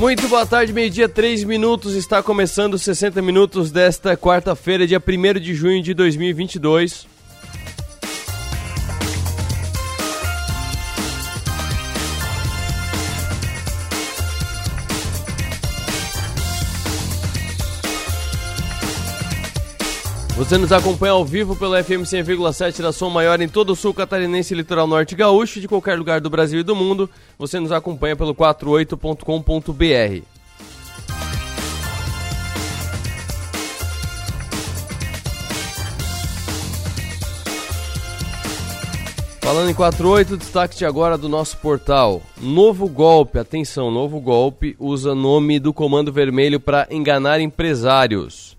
[0.00, 1.94] Muito boa tarde, meio-dia, 3 minutos.
[1.94, 7.06] Está começando 60 minutos desta quarta-feira, dia 1 de junho de 2022.
[20.40, 23.92] Você nos acompanha ao vivo pelo FM 100,7 da Som Maior em todo o sul
[23.92, 27.10] catarinense litoral norte gaúcho, de qualquer lugar do Brasil e do mundo.
[27.38, 30.24] Você nos acompanha pelo 48.com.br.
[39.42, 42.22] Falando em 48, destaque de agora do nosso portal.
[42.40, 48.58] Novo golpe, atenção, novo golpe usa nome do Comando Vermelho para enganar empresários.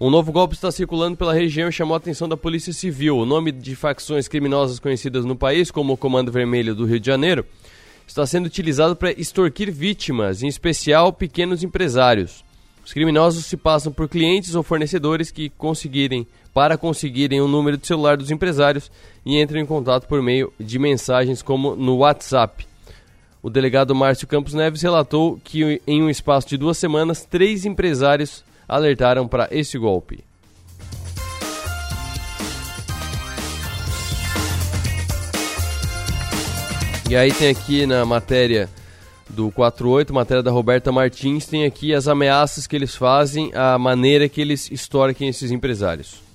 [0.00, 3.18] Um novo golpe está circulando pela região e chamou a atenção da Polícia Civil.
[3.18, 7.06] O nome de facções criminosas conhecidas no país, como o Comando Vermelho do Rio de
[7.06, 7.44] Janeiro,
[8.06, 12.44] está sendo utilizado para extorquir vítimas, em especial pequenos empresários.
[12.86, 17.84] Os criminosos se passam por clientes ou fornecedores que conseguirem para conseguirem o número de
[17.84, 18.92] celular dos empresários
[19.26, 22.68] e entram em contato por meio de mensagens como no WhatsApp.
[23.42, 28.44] O delegado Márcio Campos Neves relatou que em um espaço de duas semanas, três empresários
[28.68, 30.24] alertaram para esse golpe.
[37.08, 38.68] E aí tem aqui na matéria
[39.30, 44.28] do 48, matéria da Roberta Martins, tem aqui as ameaças que eles fazem, a maneira
[44.28, 46.27] que eles extorquem esses empresários.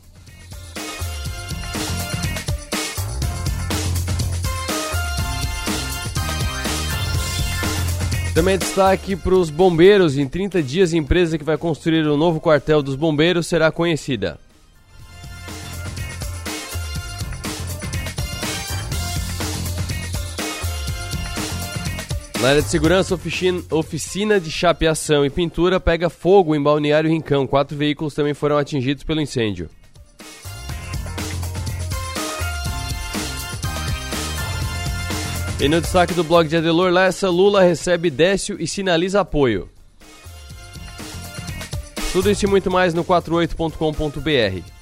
[8.34, 10.17] Também destaque para os bombeiros.
[10.17, 14.40] Em 30 dias, a empresa que vai construir o novo quartel dos bombeiros será conhecida.
[22.42, 23.17] Na área de segurança,
[23.72, 27.45] oficina, de chapeação e pintura pega fogo em Balneário Rincão.
[27.45, 29.70] Quatro veículos também foram atingidos pelo incêndio.
[35.59, 39.69] E no destaque do blog de Adelor Lessa, Lula recebe Décio e sinaliza apoio.
[42.12, 44.74] Tudo isso e muito mais no 48.com.br.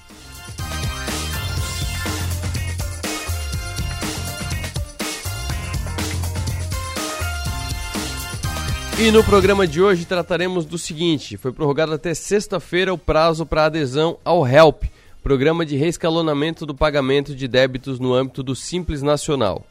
[9.00, 13.66] E no programa de hoje trataremos do seguinte: foi prorrogado até sexta-feira o prazo para
[13.66, 14.84] adesão ao HELP,
[15.24, 19.66] programa de reescalonamento do pagamento de débitos no âmbito do Simples Nacional.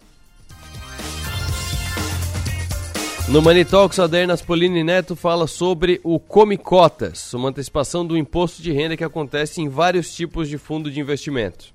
[3.31, 8.61] No Money Talks, Adernas Polini Neto fala sobre o Come Cotas, uma antecipação do imposto
[8.61, 11.67] de renda que acontece em vários tipos de fundo de investimento.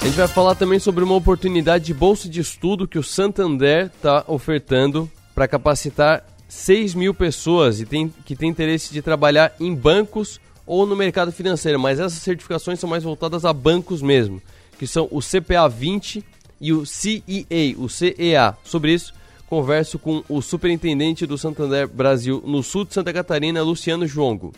[0.00, 3.92] A gente vai falar também sobre uma oportunidade de bolsa de estudo que o Santander
[3.94, 9.74] está ofertando para capacitar 6 mil pessoas e tem, que tem interesse de trabalhar em
[9.74, 14.40] bancos ou no mercado financeiro, mas essas certificações são mais voltadas a bancos mesmo,
[14.78, 16.22] que são o CPA 20
[16.60, 18.56] e o CEA, o CEA.
[18.62, 19.14] Sobre isso,
[19.48, 24.52] converso com o superintendente do Santander Brasil no sul de Santa Catarina, Luciano Jongo.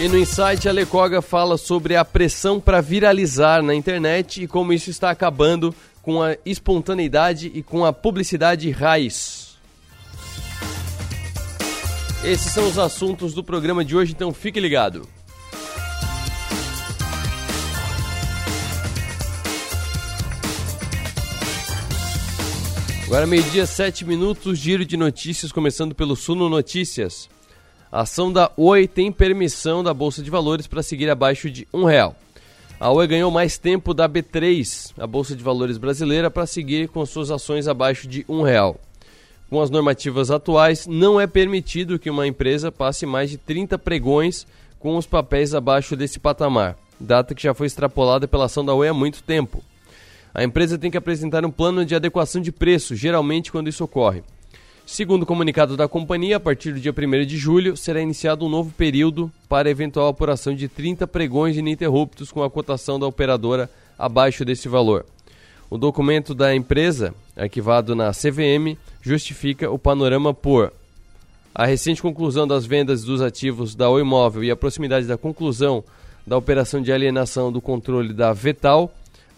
[0.00, 4.72] E no Insight, a Lecoga fala sobre a pressão para viralizar na internet e como
[4.72, 9.37] isso está acabando com a espontaneidade e com a publicidade raiz.
[12.28, 15.08] Esses são os assuntos do programa de hoje, então fique ligado.
[23.06, 27.30] Agora meio-dia, sete minutos, giro de notícias, começando pelo Suno Notícias.
[27.90, 31.84] A ação da Oi tem permissão da Bolsa de Valores para seguir abaixo de um
[31.84, 32.14] real.
[32.78, 37.06] A Oi ganhou mais tempo da B3, a Bolsa de Valores brasileira, para seguir com
[37.06, 38.78] suas ações abaixo de um real.
[39.50, 44.46] Com as normativas atuais, não é permitido que uma empresa passe mais de 30 pregões
[44.78, 48.88] com os papéis abaixo desse patamar, data que já foi extrapolada pela ação da Oi
[48.88, 49.64] há muito tempo.
[50.34, 54.22] A empresa tem que apresentar um plano de adequação de preço, geralmente quando isso ocorre.
[54.84, 58.48] Segundo o comunicado da companhia, a partir do dia 1 de julho será iniciado um
[58.48, 64.44] novo período para eventual apuração de 30 pregões ininterruptos com a cotação da operadora abaixo
[64.44, 65.04] desse valor.
[65.70, 70.72] O documento da empresa, arquivado na CVM, justifica o panorama por
[71.54, 75.84] a recente conclusão das vendas dos ativos da Oi Imóvel e a proximidade da conclusão
[76.26, 78.94] da operação de alienação do controle da Vetal,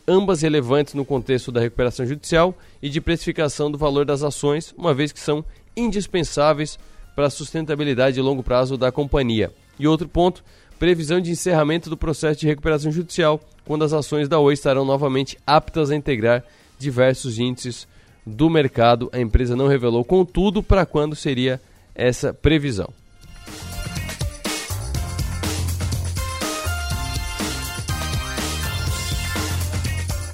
[0.07, 4.95] ambas relevantes no contexto da recuperação judicial e de precificação do valor das ações, uma
[4.95, 5.45] vez que são
[5.77, 6.79] indispensáveis
[7.17, 9.53] para a sustentabilidade de longo prazo da companhia.
[9.79, 10.45] E outro ponto,
[10.79, 15.39] previsão de encerramento do processo de recuperação judicial, quando as ações da Oi estarão novamente
[15.47, 16.43] aptas a integrar
[16.77, 17.87] diversos índices
[18.27, 19.09] do mercado.
[19.13, 21.61] A empresa não revelou, contudo, para quando seria
[21.95, 22.93] essa previsão.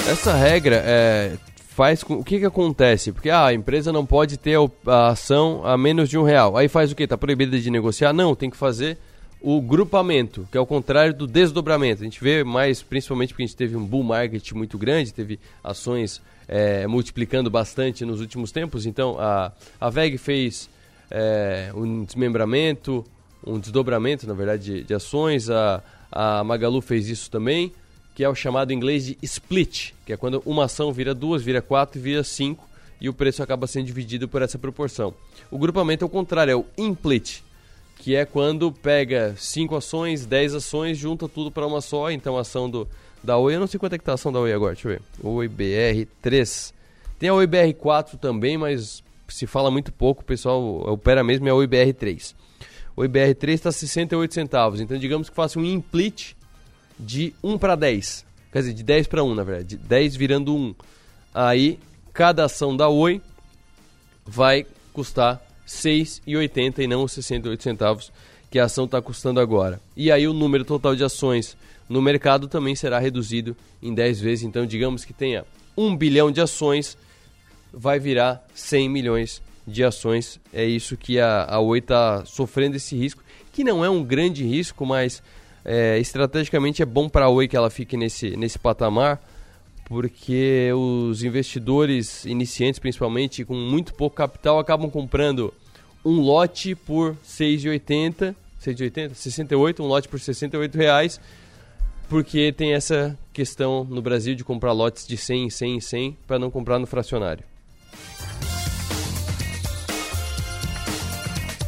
[0.08, 1.36] Essa regra é,
[1.68, 3.12] faz com, o que, que acontece?
[3.12, 4.56] Porque ah, a empresa não pode ter
[4.86, 6.56] a, ação a menos de um real.
[6.56, 7.02] Aí faz o que?
[7.02, 8.14] Está proibida de negociar?
[8.14, 8.96] Não, tem que fazer
[9.40, 12.02] o grupamento, que é o contrário do desdobramento.
[12.02, 15.38] A gente vê mais, principalmente porque a gente teve um bull market muito grande, teve
[15.62, 18.86] ações é, multiplicando bastante nos últimos tempos.
[18.86, 20.68] Então a, a VEG fez
[21.10, 23.04] é, um desmembramento,
[23.46, 25.50] um desdobramento, na verdade, de, de ações.
[25.50, 27.72] A, a Magalu fez isso também
[28.16, 31.42] que é o chamado em inglês de split, que é quando uma ação vira duas,
[31.42, 32.66] vira quatro, vira cinco
[32.98, 35.12] e o preço acaba sendo dividido por essa proporção.
[35.50, 37.42] O grupamento é o contrário, é o implit,
[37.96, 42.10] que é quando pega cinco ações, dez ações, junta tudo para uma só.
[42.10, 42.88] Então a ação do,
[43.22, 44.88] da Oi, eu não sei quanto é que tá a ação da Oi agora, deixa
[44.88, 45.02] eu ver.
[45.22, 46.72] Oi BR3.
[47.19, 51.50] Tem a Oi BR4 também, mas se fala muito pouco, o pessoal opera mesmo é
[51.50, 52.34] a Oi BR3.
[52.96, 56.32] O IBR3 está 68 centavos, então digamos que faça um implit
[56.99, 58.25] de 1 para 10.
[58.50, 59.76] Quer dizer, de 10 para 1, na verdade.
[59.76, 60.75] De 10 virando 1.
[61.34, 61.78] Aí,
[62.14, 63.20] cada ação da Oi
[64.25, 68.12] vai custar 6,80 e não os 68 centavos
[68.50, 69.80] que a ação está custando agora.
[69.96, 71.56] E aí o número total de ações
[71.88, 74.44] no mercado também será reduzido em 10 vezes.
[74.44, 75.44] Então, digamos que tenha
[75.76, 76.96] 1 bilhão de ações,
[77.72, 80.40] vai virar 100 milhões de ações.
[80.52, 83.22] É isso que a, a Oi está sofrendo esse risco,
[83.52, 85.22] que não é um grande risco, mas
[85.64, 89.20] é, estrategicamente é bom para a Oi que ela fique nesse, nesse patamar,
[89.86, 95.54] porque os investidores iniciantes, principalmente com muito pouco capital, acabam comprando
[96.04, 101.20] um lote por 6,80, 6,80, 68, um lote por 68 reais,
[102.08, 106.50] porque tem essa questão no Brasil de comprar lotes de 100, 100, 100 para não
[106.50, 107.44] comprar no fracionário.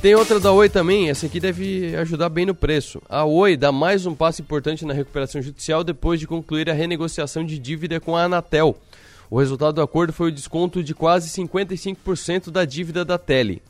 [0.08, 3.02] Tem outra da Oi também, essa aqui deve ajudar bem no preço.
[3.10, 7.44] A Oi dá mais um passo importante na recuperação judicial depois de concluir a renegociação
[7.44, 8.74] de dívida com a Anatel.
[9.28, 13.60] O resultado do acordo foi o desconto de quase 55% da dívida da Tele.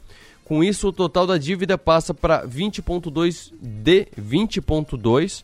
[0.44, 5.42] Com isso, o total da dívida passa para 20.2 de 20.2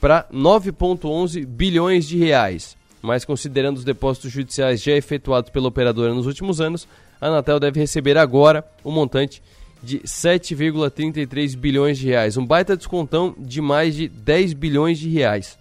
[0.00, 2.78] para 9.11 bilhões de reais.
[3.02, 6.88] Mas considerando os depósitos judiciais já efetuados pela operadora nos últimos anos,
[7.20, 9.42] a Anatel deve receber agora o montante
[9.82, 15.58] de 7,33 bilhões de reais, um baita descontão de mais de 10 bilhões de reais.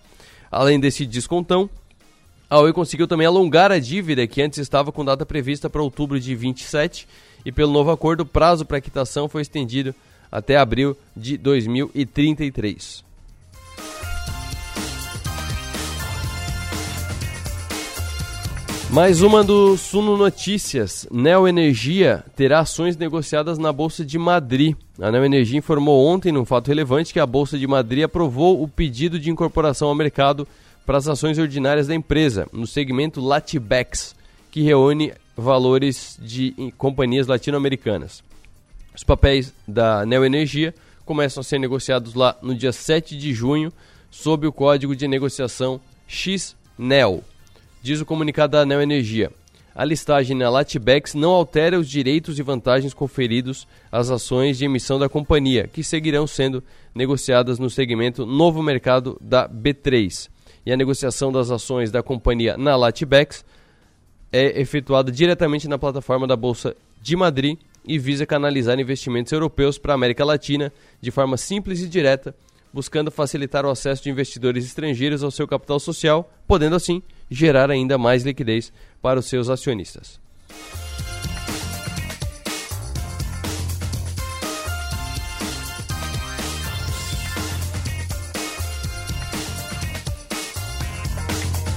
[0.51, 1.69] Além desse descontão,
[2.49, 6.19] a Oi conseguiu também alongar a dívida que antes estava com data prevista para outubro
[6.19, 7.07] de 27
[7.43, 9.93] e pelo novo acordo o prazo para quitação foi estendido
[10.31, 13.03] até abril de 2033.
[18.93, 21.07] Mais uma do Suno Notícias.
[21.11, 24.75] Neo Energia terá ações negociadas na Bolsa de Madrid.
[25.01, 28.67] A Neo Energia informou ontem, num fato relevante, que a Bolsa de Madrid aprovou o
[28.67, 30.47] pedido de incorporação ao mercado
[30.85, 34.15] para as ações ordinárias da empresa, no segmento Latibex,
[34.51, 38.23] que reúne valores de companhias latino-americanas.
[38.95, 40.71] Os papéis da Neo Energia
[41.03, 43.73] começam a ser negociados lá no dia 7 de junho,
[44.11, 47.23] sob o código de negociação XNEO
[47.83, 49.29] diz o comunicado da Neo Energia.
[49.75, 54.97] A listagem na Latibex não altera os direitos e vantagens conferidos às ações de emissão
[54.97, 56.63] da companhia, que seguirão sendo
[56.95, 60.29] negociadas no segmento Novo Mercado da B3.
[60.65, 63.43] E a negociação das ações da companhia na Latibex
[64.31, 69.91] é efetuada diretamente na plataforma da Bolsa de Madrid e visa canalizar investimentos europeus para
[69.91, 70.71] a América Latina
[71.01, 72.33] de forma simples e direta,
[72.73, 77.97] buscando facilitar o acesso de investidores estrangeiros ao seu capital social, podendo assim gerar ainda
[77.97, 78.71] mais liquidez
[79.01, 80.21] para os seus acionistas.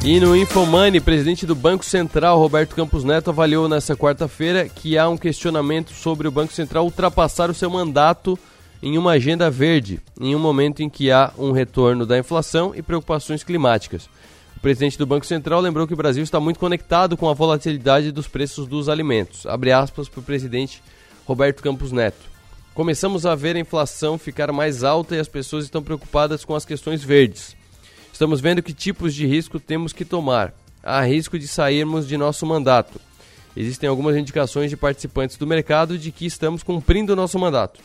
[0.04, 5.08] E no Infomoney, presidente do Banco Central, Roberto Campos Neto, avaliou nesta quarta-feira que há
[5.08, 8.38] um questionamento sobre o Banco Central ultrapassar o seu mandato
[8.80, 12.82] em uma agenda verde, em um momento em que há um retorno da inflação e
[12.82, 14.08] preocupações climáticas.
[14.56, 18.10] O presidente do Banco Central lembrou que o Brasil está muito conectado com a volatilidade
[18.10, 19.46] dos preços dos alimentos.
[19.46, 20.82] Abre aspas para o presidente
[21.26, 22.24] Roberto Campos Neto.
[22.74, 26.64] Começamos a ver a inflação ficar mais alta e as pessoas estão preocupadas com as
[26.64, 27.54] questões verdes.
[28.12, 30.54] Estamos vendo que tipos de risco temos que tomar.
[30.82, 33.00] Há risco de sairmos de nosso mandato.
[33.56, 37.80] Existem algumas indicações de participantes do mercado de que estamos cumprindo o nosso mandato.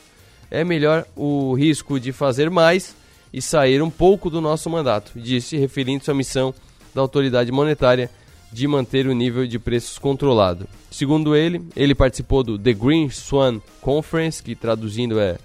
[0.49, 2.93] é melhor o risco de fazer mais
[3.33, 6.53] e sair um pouco do nosso mandato, disse, referindo-se à missão
[6.93, 8.09] da autoridade monetária
[8.51, 10.67] de manter o nível de preços controlado.
[10.89, 15.38] Segundo ele, ele participou do The Green Swan Conference, que traduzindo é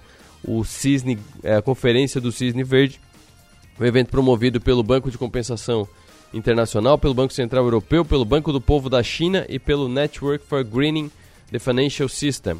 [0.43, 2.99] o cisne, é a conferência do cisne verde,
[3.79, 5.87] um evento promovido pelo Banco de Compensação
[6.33, 10.63] Internacional, pelo Banco Central Europeu, pelo Banco do Povo da China e pelo Network for
[10.63, 11.09] Greening
[11.51, 12.57] the Financial System.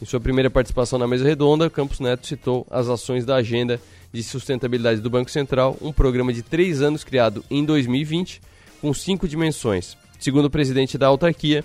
[0.00, 3.80] Em sua primeira participação na mesa redonda, Campos Neto citou as ações da agenda
[4.12, 8.40] de sustentabilidade do Banco Central, um programa de três anos criado em 2020
[8.80, 9.96] com cinco dimensões.
[10.18, 11.64] Segundo o presidente da autarquia,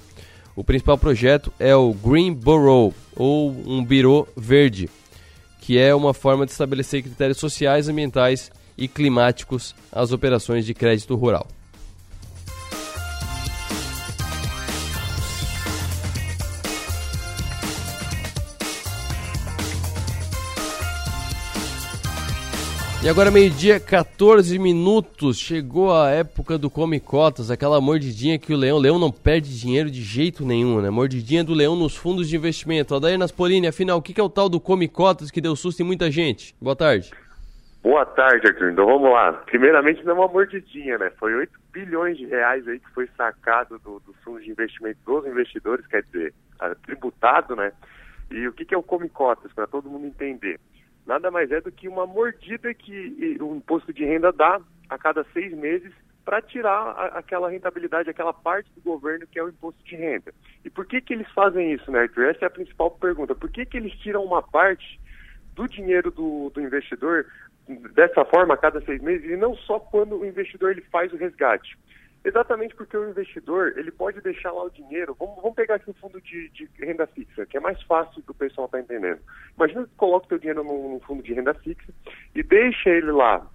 [0.55, 4.89] o principal projeto é o Green Borough, ou um birô verde,
[5.61, 11.15] que é uma forma de estabelecer critérios sociais, ambientais e climáticos às operações de crédito
[11.15, 11.47] rural.
[23.03, 25.39] E agora, meio-dia, 14 minutos.
[25.39, 28.77] Chegou a época do Come Cotas, aquela mordidinha que o leão.
[28.77, 30.91] O leão não perde dinheiro de jeito nenhum, né?
[30.91, 32.93] Mordidinha do leão nos fundos de investimento.
[32.93, 35.85] Adair Naspolini, afinal, o que é o tal do Come Cotas que deu susto em
[35.85, 36.55] muita gente?
[36.61, 37.11] Boa tarde.
[37.81, 38.71] Boa tarde, Arthur.
[38.71, 39.33] Então vamos lá.
[39.33, 41.11] Primeiramente, não é uma mordidinha, né?
[41.17, 45.25] Foi 8 bilhões de reais aí que foi sacado do, dos fundos de investimento dos
[45.25, 46.35] investidores, quer dizer,
[46.85, 47.71] tributado, né?
[48.29, 50.59] E o que, que é o Come Cotas, para todo mundo entender?
[51.05, 55.23] Nada mais é do que uma mordida que o imposto de renda dá a cada
[55.33, 55.91] seis meses
[56.23, 60.33] para tirar aquela rentabilidade, aquela parte do governo que é o imposto de renda.
[60.63, 62.25] E por que, que eles fazem isso, né, Arthur?
[62.25, 63.33] Essa é a principal pergunta.
[63.33, 64.99] Por que, que eles tiram uma parte
[65.55, 67.25] do dinheiro do, do investidor
[67.93, 71.17] dessa forma a cada seis meses e não só quando o investidor ele faz o
[71.17, 71.77] resgate?
[72.23, 75.93] Exatamente porque o investidor, ele pode deixar lá o dinheiro, vamos, vamos pegar aqui um
[75.93, 79.19] fundo de, de, renda fixa, que é mais fácil do pessoal estar tá entendendo.
[79.55, 81.91] Imagina que coloca o teu dinheiro num, num, fundo de renda fixa
[82.35, 83.47] e deixa ele lá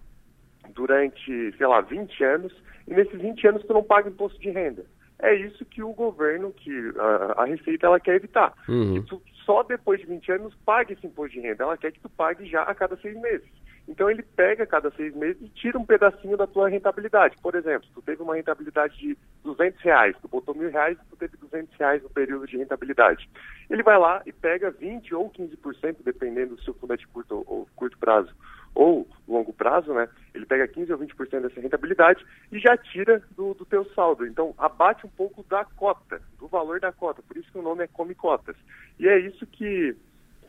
[0.75, 2.53] durante, sei lá, 20 anos,
[2.89, 4.85] e nesses 20 anos tu não paga imposto de renda.
[5.21, 8.53] É isso que o governo, que a, a Receita, ela quer evitar.
[8.69, 8.95] Uhum.
[8.95, 11.63] Que tu só depois de 20 anos pague esse imposto de renda.
[11.63, 13.49] Ela quer que tu pague já a cada seis meses.
[13.89, 17.37] Então ele pega cada seis meses e tira um pedacinho da tua rentabilidade.
[17.41, 21.37] Por exemplo, tu teve uma rentabilidade de 200 reais, tu botou mil reais tu teve
[21.37, 23.29] 200 reais no período de rentabilidade.
[23.71, 27.45] Ele vai lá e pega 20 ou 15%, dependendo se o fundo é de curto
[27.47, 28.35] ou curto prazo
[28.75, 30.07] ou longo prazo, né?
[30.35, 34.27] Ele pega 15 ou 20% dessa rentabilidade e já tira do, do teu saldo.
[34.27, 37.23] Então abate um pouco da cota, do valor da cota.
[37.23, 38.57] Por isso que o nome é Come Cotas.
[39.01, 39.97] E é isso que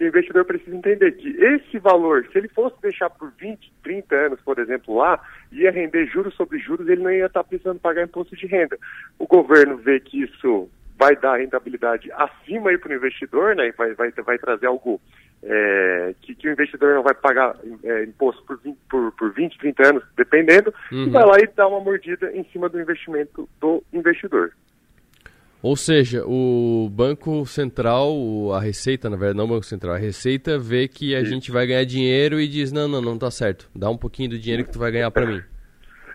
[0.04, 4.40] o investidor precisa entender que esse valor, se ele fosse deixar por 20, 30 anos,
[4.42, 8.36] por exemplo, lá, ia render juros sobre juros, ele não ia estar precisando pagar imposto
[8.36, 8.78] de renda.
[9.18, 13.72] O governo vê que isso vai dar rentabilidade acima para o investidor, né?
[13.78, 15.00] Vai, vai, vai trazer algo
[15.44, 19.58] é, que, que, o investidor não vai pagar é, imposto por 20, por, por 20,
[19.60, 21.06] 30 anos, dependendo, uhum.
[21.06, 24.52] e vai lá e dá uma mordida em cima do investimento do investidor.
[25.62, 30.60] Ou seja, o Banco Central, a Receita, na verdade, não o Banco Central, a Receita
[30.60, 31.26] vê que a Sim.
[31.26, 34.40] gente vai ganhar dinheiro e diz: não, não, não tá certo, dá um pouquinho do
[34.40, 35.42] dinheiro que tu vai ganhar para mim.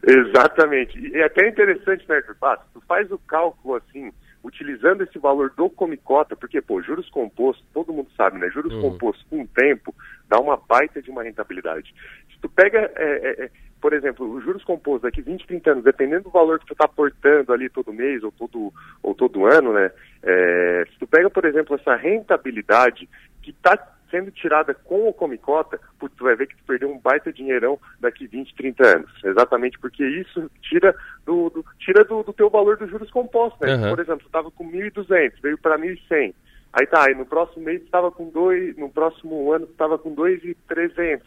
[0.07, 0.99] Exatamente.
[0.99, 2.67] E é até interessante, né, Fácil?
[2.75, 7.93] Tu faz o cálculo assim, utilizando esse valor do Comicota, porque, pô, juros compostos, todo
[7.93, 8.49] mundo sabe, né?
[8.51, 8.83] Juros uhum.
[8.83, 9.95] compostos com o tempo
[10.29, 11.95] dá uma baita de uma rentabilidade.
[12.33, 13.51] Se tu pega é, é, é
[13.83, 16.85] por exemplo, os juros compostos daqui 20, 30 anos, dependendo do valor que tu está
[16.85, 18.73] aportando ali todo mês ou todo,
[19.03, 19.91] ou todo ano, né?
[20.23, 23.09] É, se tu pega, por exemplo, essa rentabilidade
[23.43, 23.77] que está
[24.09, 27.77] sendo tirada com o Comicota, putz, tu vai ver que tu perdeu um baita dinheirão
[27.99, 29.11] daqui 20, 30 anos.
[29.25, 30.95] Exatamente porque isso tira
[31.27, 33.75] do, do tira do, do, teu valor dos juros compostos, né?
[33.75, 33.91] Uhum.
[33.91, 36.33] Por exemplo, tu estava com 1.200, veio para 1.100.
[36.73, 41.21] Aí tá, aí no próximo mês estava com dois, no próximo ano estava com 2.300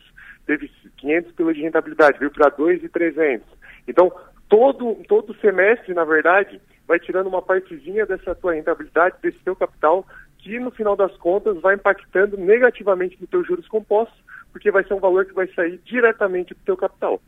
[0.45, 3.45] teve 500 pila de rentabilidade, veio para 2,300.
[3.87, 4.11] Então,
[4.47, 10.05] todo, todo semestre, na verdade, vai tirando uma partezinha dessa tua rentabilidade, desse teu capital,
[10.39, 14.17] que no final das contas vai impactando negativamente no teu juros compostos,
[14.51, 17.19] porque vai ser um valor que vai sair diretamente do teu capital.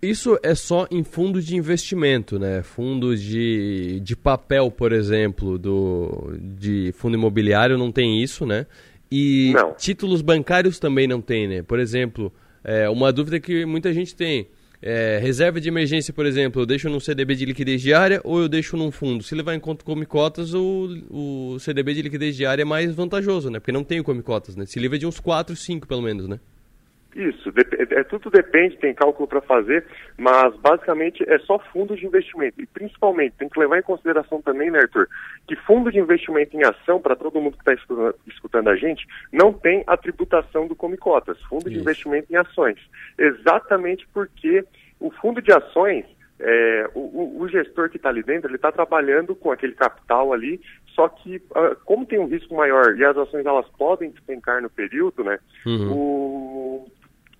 [0.00, 2.60] Isso é só em fundos de investimento, né?
[2.62, 8.66] Fundos de, de papel, por exemplo, do, de fundo imobiliário não tem isso, né?
[9.14, 9.74] E não.
[9.74, 11.62] títulos bancários também não tem, né?
[11.62, 12.32] Por exemplo,
[12.64, 14.48] é, uma dúvida que muita gente tem.
[14.80, 18.48] É, reserva de emergência, por exemplo, eu deixo num CDB de liquidez diária ou eu
[18.48, 19.22] deixo num fundo?
[19.22, 23.50] Se levar em conta come cotas, o, o CDB de liquidez diária é mais vantajoso,
[23.50, 23.60] né?
[23.60, 24.64] Porque não tem o come cotas, né?
[24.64, 26.40] Se livra de uns 4, 5 pelo menos, né?
[27.14, 27.52] Isso,
[27.90, 29.84] é, tudo depende, tem cálculo para fazer,
[30.16, 32.60] mas basicamente é só fundo de investimento.
[32.60, 35.08] E principalmente, tem que levar em consideração também, né, Arthur,
[35.46, 39.06] que fundo de investimento em ação, para todo mundo que está escutando, escutando, a gente,
[39.30, 41.70] não tem a tributação do Comicotas, fundo Isso.
[41.70, 42.78] de investimento em ações.
[43.18, 44.64] Exatamente porque
[44.98, 46.06] o fundo de ações,
[46.40, 50.60] é, o, o, gestor que está ali dentro, ele está trabalhando com aquele capital ali,
[50.94, 54.70] só que uh, como tem um risco maior e as ações elas podem despencar no
[54.70, 55.38] período, né?
[55.66, 55.92] Uhum.
[55.92, 56.92] O,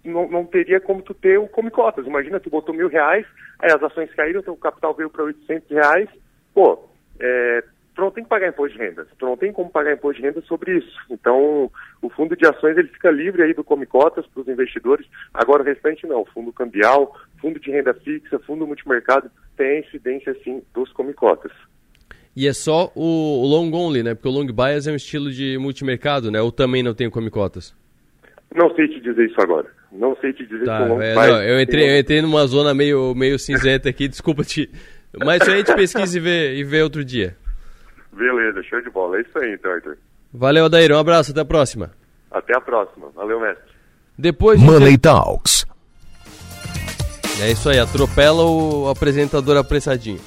[0.05, 2.07] não, não, teria como tu ter o come cotas.
[2.07, 3.27] Imagina, tu botou mil reais,
[3.59, 6.09] aí as ações caíram, teu capital veio para 800 reais,
[6.55, 6.89] pô,
[7.21, 10.21] é, tu não tem que pagar imposto de renda, tu não tem como pagar imposto
[10.21, 10.99] de renda sobre isso.
[11.11, 15.07] Então, o fundo de ações ele fica livre aí do come cotas para os investidores,
[15.33, 20.63] agora o restante não, fundo cambial, fundo de renda fixa, fundo multimercado, tem incidência sim
[20.75, 21.53] dos come cotas.
[22.35, 24.15] E é só o, long only, né?
[24.15, 26.41] Porque o long bias é um estilo de multimercado, né?
[26.41, 27.75] Ou também não tem come cotas?
[28.55, 29.69] Não sei te dizer isso agora.
[29.93, 33.15] Não sei te dizer tá, como é, não, eu entrei, eu entrei numa zona meio,
[33.15, 34.71] meio cinzenta aqui, desculpa te.
[35.23, 37.37] Mas isso aí a gente pesquisa e vê, e vê outro dia.
[38.11, 39.19] Beleza, show de bola.
[39.19, 39.99] É isso aí, então, Arthur.
[40.33, 40.93] Valeu, Adair.
[40.93, 41.91] Um abraço, até a próxima.
[42.31, 43.11] Até a próxima.
[43.15, 43.73] Valeu, mestre.
[44.17, 44.65] Depois de...
[44.65, 45.67] Money Talks.
[47.43, 50.21] É isso aí, atropela o apresentador apressadinho.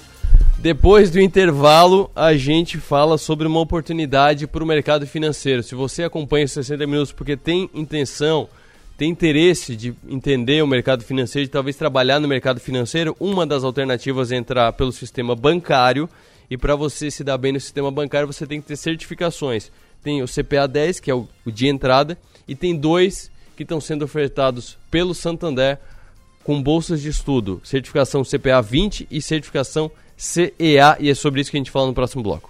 [0.59, 5.63] Depois do intervalo, a gente fala sobre uma oportunidade para o mercado financeiro.
[5.63, 8.49] Se você acompanha os 60 minutos porque tem intenção
[8.97, 13.63] tem interesse de entender o mercado financeiro, de talvez trabalhar no mercado financeiro, uma das
[13.63, 16.09] alternativas é entrar pelo sistema bancário.
[16.49, 19.71] E para você se dar bem no sistema bancário, você tem que ter certificações.
[20.01, 23.81] Tem o CPA 10, que é o, o de entrada, e tem dois que estão
[23.81, 25.79] sendo ofertados pelo Santander
[26.43, 30.95] com bolsas de estudo: certificação CPA 20 e certificação CEA.
[30.99, 32.49] E é sobre isso que a gente fala no próximo bloco.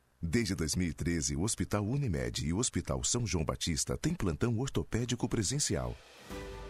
[0.23, 5.97] Desde 2013, o Hospital Unimed e o Hospital São João Batista têm plantão ortopédico presencial.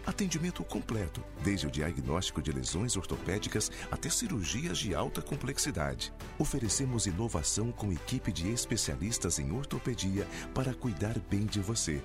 [0.06, 6.14] Atendimento completo, desde o diagnóstico de lesões ortopédicas até cirurgias de alta complexidade.
[6.40, 12.02] Oferecemos inovação com equipe de especialistas em ortopedia para cuidar bem de você.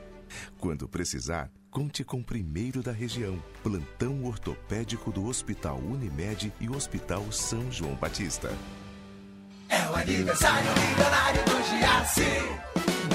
[0.58, 3.40] Quando precisar, conte com o primeiro da região.
[3.62, 8.50] Plantão ortopédico do Hospital Unimed e Hospital São João Batista.
[9.96, 12.56] Aniversário milionário do Giasse.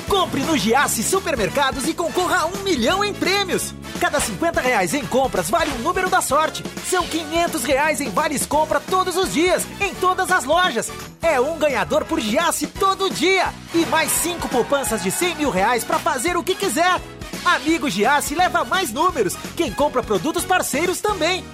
[0.09, 3.73] Compre no Giasse Supermercados e concorra a um milhão em prêmios.
[3.99, 6.63] Cada 50 reais em compras vale um número da sorte.
[6.89, 10.91] São 500 reais em vales compra todos os dias, em todas as lojas.
[11.21, 13.53] É um ganhador por Giasse todo dia.
[13.75, 16.99] E mais cinco poupanças de 100 mil reais para fazer o que quiser.
[17.45, 19.37] Amigo Giasse leva mais números.
[19.55, 21.45] Quem compra produtos parceiros também.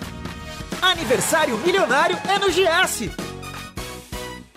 [0.82, 3.12] Aniversário milionário é no Giasse.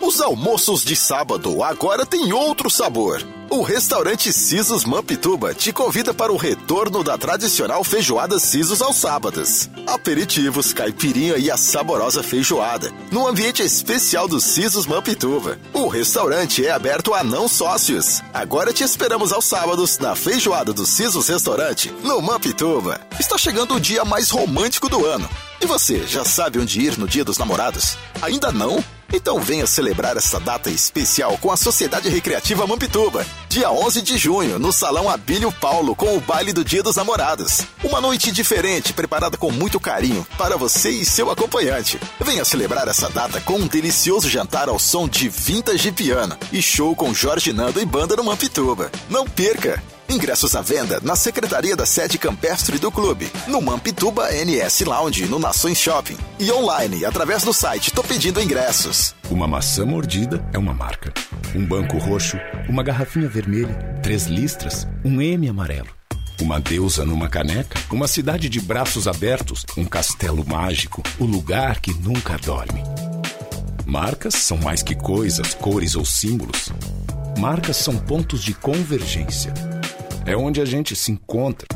[0.01, 3.23] Os almoços de sábado agora têm outro sabor.
[3.51, 9.69] O restaurante Sisos Mampituba te convida para o retorno da tradicional feijoada Sisos aos sábados.
[9.87, 15.59] Aperitivos, caipirinha e a saborosa feijoada, no ambiente especial do Sisos Mampituba.
[15.75, 18.23] O restaurante é aberto a não sócios.
[18.33, 22.99] Agora te esperamos aos sábados na feijoada do Sisos Restaurante, no Mampituba.
[23.19, 25.29] Está chegando o dia mais romântico do ano.
[25.61, 27.99] E você, já sabe onde ir no Dia dos Namorados?
[28.23, 28.83] Ainda não?
[29.13, 34.59] Então venha celebrar essa data especial com a Sociedade Recreativa Mampituba, dia 11 de junho,
[34.59, 37.63] no Salão Abílio Paulo, com o baile do Dia dos Namorados.
[37.83, 41.99] Uma noite diferente, preparada com muito carinho para você e seu acompanhante.
[42.21, 46.95] Venha celebrar essa data com um delicioso jantar ao som de vintage piano e show
[46.95, 48.91] com Jorge Nando e banda no Mampituba.
[49.09, 49.83] Não perca!
[50.11, 55.39] Ingressos à venda na secretaria da sede campestre do clube, no Mampituba NS Lounge, no
[55.39, 59.15] Nações Shopping e online através do site Tô Pedindo Ingressos.
[59.31, 61.15] Uma maçã mordida é uma marca.
[61.55, 62.37] Um banco roxo,
[62.69, 65.89] uma garrafinha vermelha, três listras, um M amarelo.
[66.41, 71.95] Uma deusa numa caneca, uma cidade de braços abertos, um castelo mágico, o lugar que
[71.95, 72.83] nunca dorme.
[73.87, 76.73] Marcas são mais que coisas, cores ou símbolos.
[77.39, 79.70] Marcas são pontos de convergência.
[80.27, 81.67] É onde a gente se encontra,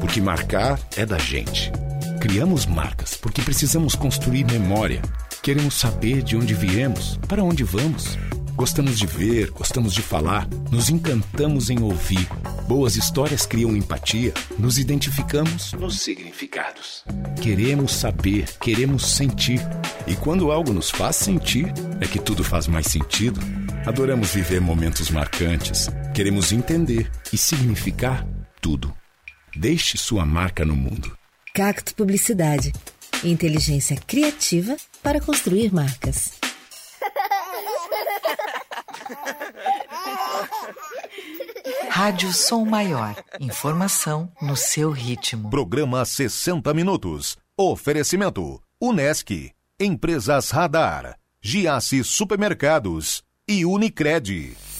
[0.00, 1.72] porque marcar é da gente.
[2.20, 5.02] Criamos marcas porque precisamos construir memória.
[5.42, 8.18] Queremos saber de onde viemos, para onde vamos.
[8.56, 12.26] Gostamos de ver, gostamos de falar, nos encantamos em ouvir.
[12.68, 17.04] Boas histórias criam empatia, nos identificamos nos significados.
[17.42, 19.60] Queremos saber, queremos sentir.
[20.06, 23.40] E quando algo nos faz sentir, é que tudo faz mais sentido.
[23.86, 28.26] Adoramos viver momentos marcantes, queremos entender e significar
[28.58, 28.94] tudo.
[29.54, 31.14] Deixe sua marca no mundo.
[31.52, 32.72] Cacto Publicidade.
[33.22, 36.32] Inteligência criativa para construir marcas.
[41.90, 43.14] Rádio Som Maior.
[43.38, 45.50] Informação no seu ritmo.
[45.50, 47.36] Programa 60 Minutos.
[47.54, 54.73] Oferecimento: Unesc, Empresas Radar, Giasse Supermercados e Unicred.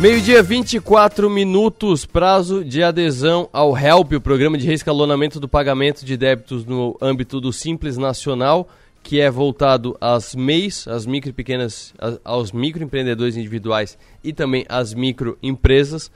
[0.00, 6.16] Meio-dia 24 minutos, prazo de adesão ao HELP, o programa de reescalonamento do pagamento de
[6.16, 8.66] débitos no âmbito do Simples Nacional,
[9.02, 11.92] que é voltado às MEIs, às micro e pequenas,
[12.24, 16.10] aos microempreendedores individuais e também às microempresas.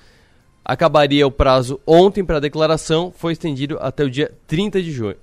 [0.65, 5.17] Acabaria o prazo ontem para declaração, foi estendido até o dia 30 de junho.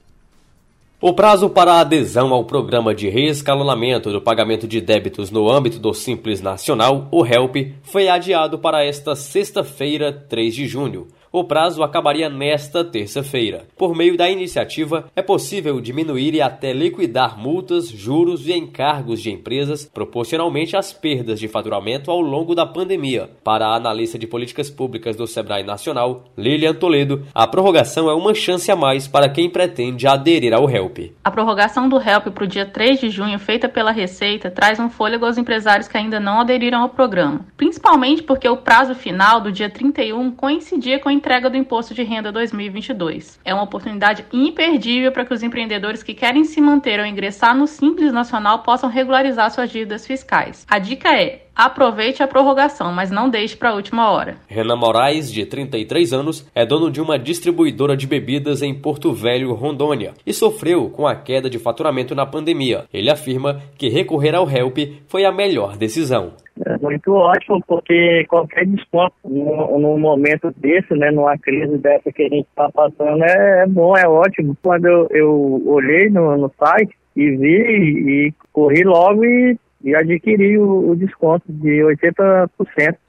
[1.04, 5.80] O prazo para a adesão ao programa de reescalonamento do pagamento de débitos no âmbito
[5.80, 11.08] do Simples Nacional, o HELP, foi adiado para esta sexta-feira, 3 de junho.
[11.34, 13.64] O prazo acabaria nesta terça-feira.
[13.78, 19.32] Por meio da iniciativa, é possível diminuir e até liquidar multas, juros e encargos de
[19.32, 23.30] empresas proporcionalmente às perdas de faturamento ao longo da pandemia.
[23.46, 28.34] Para a analista de políticas públicas do Sebrae Nacional, Lilian Toledo, a prorrogação é uma
[28.34, 31.14] chance a mais para quem pretende aderir ao HELP.
[31.24, 34.90] A prorrogação do HELP para o dia 3 de junho, feita pela Receita, traz um
[34.90, 39.50] fôlego aos empresários que ainda não aderiram ao programa, principalmente porque o prazo final do
[39.50, 43.40] dia 31 coincidia com a entrega do Imposto de Renda 2022.
[43.46, 47.68] É uma oportunidade imperdível para que os empreendedores que querem se manter ou ingressar no
[47.68, 50.66] Simples Nacional possam regularizar suas dívidas fiscais.
[50.68, 54.36] A dica é Aproveite a prorrogação, mas não deixe para a última hora.
[54.48, 59.54] Renan Moraes, de 33 anos, é dono de uma distribuidora de bebidas em Porto Velho,
[59.54, 62.86] Rondônia, e sofreu com a queda de faturamento na pandemia.
[62.94, 66.34] Ele afirma que recorrer ao HELP foi a melhor decisão.
[66.66, 72.30] É muito ótimo, porque qualquer desconto num, momento desse, né, numa crise dessa que a
[72.30, 74.56] gente está passando, é, é, bom, é ótimo.
[74.62, 80.60] Quando eu, eu olhei no, no site e vi e corri logo e e adquirir
[80.60, 82.50] o, desconto de 80%.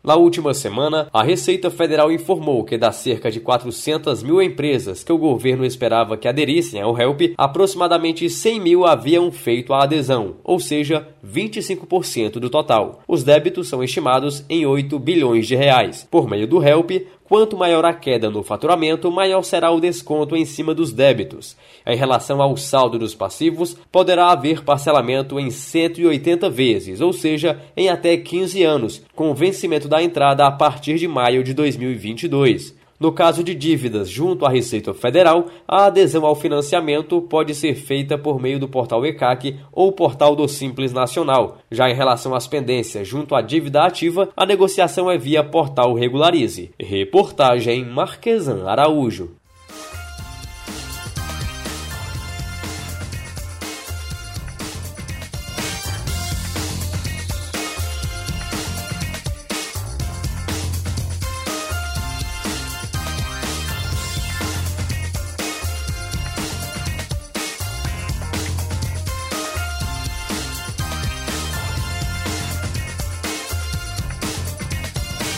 [0.02, 5.12] Na última semana, a Receita Federal informou que das cerca de 400 mil empresas que
[5.12, 10.58] o governo esperava que aderissem ao HELP, aproximadamente 100 mil haviam feito a adesão, ou
[10.58, 13.02] seja, 25% do total.
[13.06, 16.06] Os débitos são estimados em 8 bilhões de reais.
[16.10, 20.44] Por meio do HELP, Quanto maior a queda no faturamento, maior será o desconto em
[20.44, 21.56] cima dos débitos.
[21.86, 27.88] Em relação ao saldo dos passivos, poderá haver parcelamento em 180 vezes, ou seja, em
[27.88, 32.81] até 15 anos, com vencimento da entrada a partir de maio de 2022.
[33.02, 38.16] No caso de dívidas junto à Receita Federal, a adesão ao financiamento pode ser feita
[38.16, 41.58] por meio do portal ECAC ou portal do Simples Nacional.
[41.68, 46.70] Já em relação às pendências junto à dívida ativa, a negociação é via portal Regularize.
[46.78, 49.41] Reportagem Marquesan Araújo.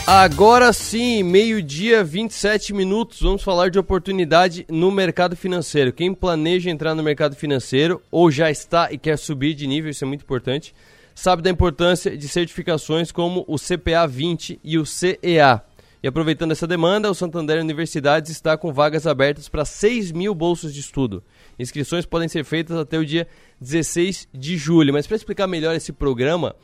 [0.07, 3.23] Agora sim, meio-dia, 27 minutos.
[3.23, 5.95] Vamos falar de oportunidade no mercado financeiro.
[5.95, 10.05] Quem planeja entrar no mercado financeiro ou já está e quer subir de nível, isso
[10.05, 10.75] é muito importante.
[11.15, 15.63] sabe da importância de certificações como o CPA 20 e o CEA.
[16.03, 20.75] E aproveitando essa demanda, o Santander Universidades está com vagas abertas para 6 mil bolsas
[20.75, 21.25] de estudo.
[21.59, 23.27] Inscrições podem ser feitas até o dia
[23.59, 24.93] 16 de julho.
[24.93, 26.55] Mas para explicar melhor esse programa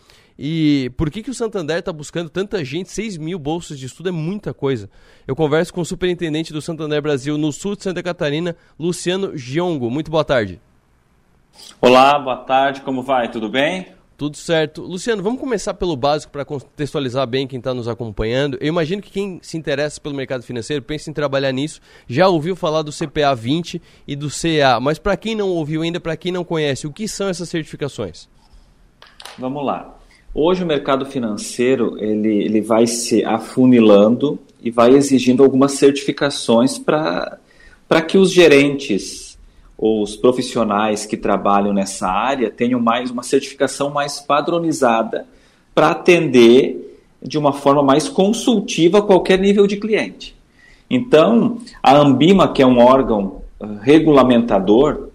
[0.42, 4.08] e por que, que o Santander está buscando tanta gente, 6 mil bolsas de estudo
[4.08, 4.88] é muita coisa.
[5.28, 9.90] Eu converso com o superintendente do Santander Brasil no sul de Santa Catarina, Luciano Giongo.
[9.90, 10.58] Muito boa tarde.
[11.78, 13.30] Olá, boa tarde, como vai?
[13.30, 13.88] Tudo bem?
[14.16, 14.80] Tudo certo.
[14.80, 18.56] Luciano, vamos começar pelo básico para contextualizar bem quem está nos acompanhando.
[18.62, 22.56] Eu imagino que quem se interessa pelo mercado financeiro, pensa em trabalhar nisso, já ouviu
[22.56, 24.80] falar do CPA 20 e do CEA.
[24.80, 28.26] Mas para quem não ouviu ainda, para quem não conhece, o que são essas certificações?
[29.38, 29.99] Vamos lá.
[30.32, 37.38] Hoje o mercado financeiro ele, ele vai se afunilando e vai exigindo algumas certificações para
[38.06, 39.30] que os gerentes
[39.82, 45.26] os profissionais que trabalham nessa área tenham mais uma certificação mais padronizada
[45.74, 50.36] para atender de uma forma mais consultiva qualquer nível de cliente.
[50.88, 55.08] Então, a Ambima, que é um órgão uh, regulamentador,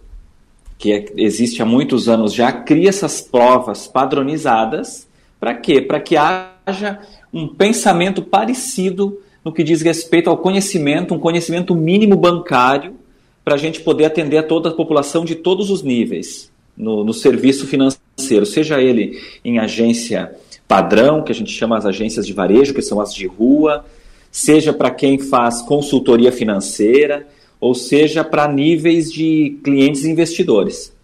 [0.80, 5.05] que é, existe há muitos anos já, cria essas provas padronizadas.
[5.40, 5.82] Para quê?
[5.82, 7.00] Para que haja
[7.34, 12.96] um pensamento parecido no que diz respeito ao conhecimento, um conhecimento mínimo bancário
[13.44, 17.14] para a gente poder atender a toda a população de todos os níveis no, no
[17.14, 20.34] serviço financeiro, seja ele em agência
[20.68, 23.86] padrão, que a gente chama as agências de varejo, que são as de rua,
[24.32, 27.28] seja para quem faz consultoria financeira,
[27.60, 30.95] ou seja para níveis de clientes e investidores.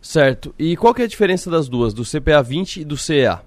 [0.00, 0.54] Certo.
[0.58, 3.42] E qual que é a diferença das duas, do CPA 20 e do CEA?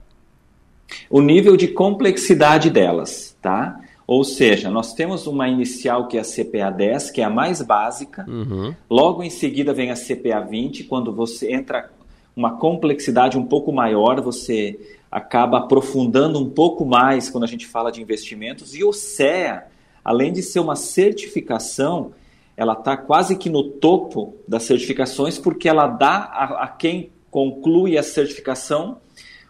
[1.09, 3.79] O nível de complexidade delas, tá?
[4.05, 7.61] Ou seja, nós temos uma inicial que é a CPA 10, que é a mais
[7.61, 8.25] básica.
[8.27, 8.75] Uhum.
[8.89, 11.89] Logo em seguida vem a CPA 20, quando você entra
[12.35, 14.77] uma complexidade um pouco maior, você
[15.09, 18.75] acaba aprofundando um pouco mais quando a gente fala de investimentos.
[18.75, 19.65] E o CEA,
[20.03, 22.11] além de ser uma certificação,
[22.55, 27.97] ela está quase que no topo das certificações, porque ela dá a, a quem conclui
[27.97, 28.97] a certificação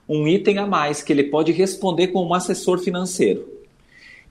[0.08, 3.48] um item a mais, que ele pode responder como um assessor financeiro.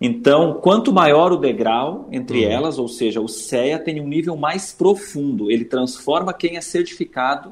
[0.00, 2.50] Então, quanto maior o degrau entre uhum.
[2.50, 7.50] elas, ou seja, o CEA tem um nível mais profundo, ele transforma quem é certificado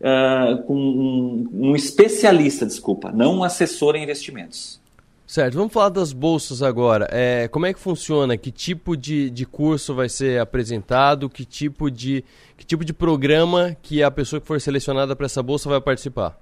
[0.00, 4.80] uh, com um, um, especialista, desculpa, não um assessor em investimentos.
[5.26, 7.08] Certo, vamos falar das bolsas agora.
[7.10, 8.36] É, como é que funciona?
[8.36, 11.28] Que tipo de, de curso vai ser apresentado?
[11.28, 12.24] Que tipo de,
[12.56, 16.38] que tipo de programa que a pessoa que for selecionada para essa bolsa vai participar?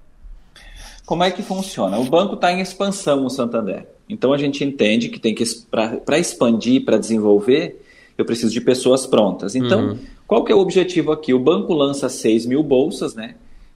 [1.03, 1.97] Como é que funciona?
[1.97, 3.87] O banco está em expansão no Santander.
[4.07, 7.83] Então a gente entende que tem que para expandir, para desenvolver,
[8.15, 9.55] eu preciso de pessoas prontas.
[9.55, 9.99] Então, uhum.
[10.27, 11.33] qual que é o objetivo aqui?
[11.33, 13.35] O banco lança 6 mil bolsas, né?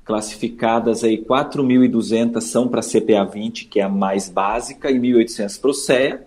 [0.10, 5.70] Classificadas aí 4.200 são para CPA 20, que é a mais básica, e 1.800 para
[5.70, 6.26] o CEA.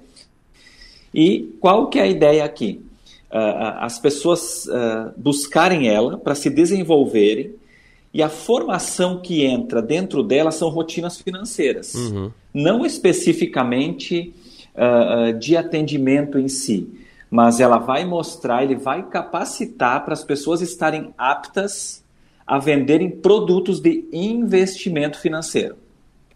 [1.13, 2.81] E qual que é a ideia aqui?
[3.29, 7.57] Uh, as pessoas uh, buscarem ela para se desenvolverem
[8.15, 12.31] e a formação que entra dentro dela são rotinas financeiras, uhum.
[12.55, 14.33] não especificamente
[14.77, 16.89] uh, de atendimento em si,
[17.29, 22.02] mas ela vai mostrar, ele vai capacitar para as pessoas estarem aptas
[22.53, 25.75] a venderem produtos de investimento financeiro,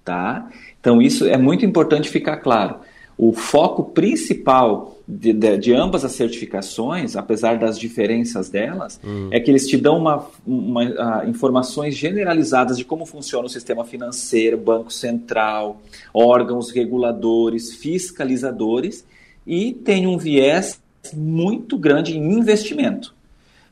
[0.02, 0.48] tá?
[0.80, 2.76] Então isso é muito importante ficar claro.
[3.18, 9.28] O foco principal de, de, de, ambas as certificações, apesar das diferenças delas, uhum.
[9.30, 13.84] é que eles te dão uma, uma uh, informações generalizadas de como funciona o sistema
[13.84, 15.82] financeiro, Banco Central,
[16.14, 19.04] órgãos reguladores, fiscalizadores,
[19.46, 20.80] e tem um viés
[21.14, 23.15] muito grande em investimento.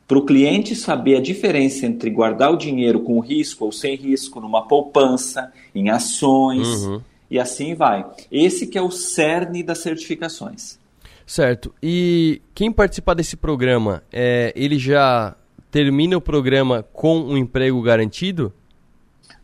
[0.06, 4.40] Para o cliente saber a diferença entre guardar o dinheiro com risco ou sem risco,
[4.40, 6.68] numa poupança, em ações.
[6.84, 8.06] Uhum e assim vai.
[8.30, 10.78] Esse que é o cerne das certificações.
[11.26, 11.74] Certo.
[11.82, 15.34] E quem participar desse programa, é, ele já
[15.68, 18.52] termina o programa com um emprego garantido?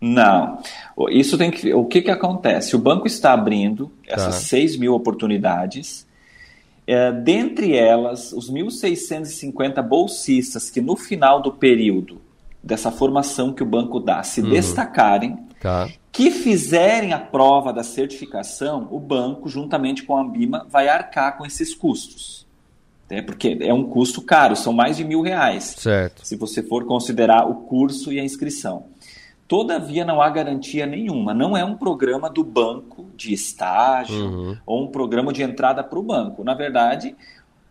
[0.00, 0.60] Não.
[1.10, 1.74] Isso tem que.
[1.74, 2.76] O que, que acontece?
[2.76, 4.40] O banco está abrindo essas tá.
[4.42, 6.06] 6 mil oportunidades.
[6.92, 12.20] É, dentre elas, os 1.650 bolsistas que no final do período
[12.60, 14.50] dessa formação que o banco dá se uhum.
[14.50, 20.88] destacarem, tá que fizerem a prova da certificação, o banco, juntamente com a Ambima, vai
[20.88, 22.44] arcar com esses custos.
[23.08, 25.76] É porque é um custo caro, são mais de mil reais.
[25.78, 26.26] Certo.
[26.26, 28.86] Se você for considerar o curso e a inscrição.
[29.50, 31.34] Todavia, não há garantia nenhuma.
[31.34, 34.56] Não é um programa do banco de estágio uhum.
[34.64, 36.44] ou um programa de entrada para o banco.
[36.44, 37.16] Na verdade,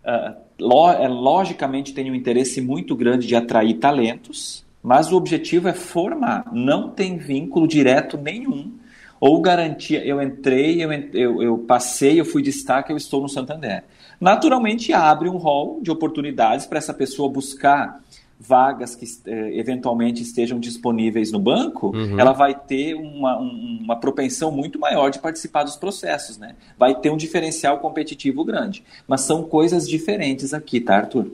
[0.04, 5.70] uh, lo, é, logicamente tem um interesse muito grande de atrair talentos Mas o objetivo
[5.70, 8.74] é formar, não tem vínculo direto nenhum
[9.18, 13.86] ou garantia, eu entrei, eu, eu, eu, passei, eu fui destaque, eu estou no Santander.
[14.20, 18.02] Naturalmente abre um rol de oportunidades para essa pessoa buscar
[18.40, 22.18] vagas que eh, eventualmente estejam disponíveis no banco, uhum.
[22.18, 26.56] ela vai ter uma, um, uma propensão muito maior de participar dos processos, né?
[26.78, 28.82] Vai ter um diferencial competitivo grande.
[29.06, 31.28] Mas são coisas diferentes aqui, tá, Arthur?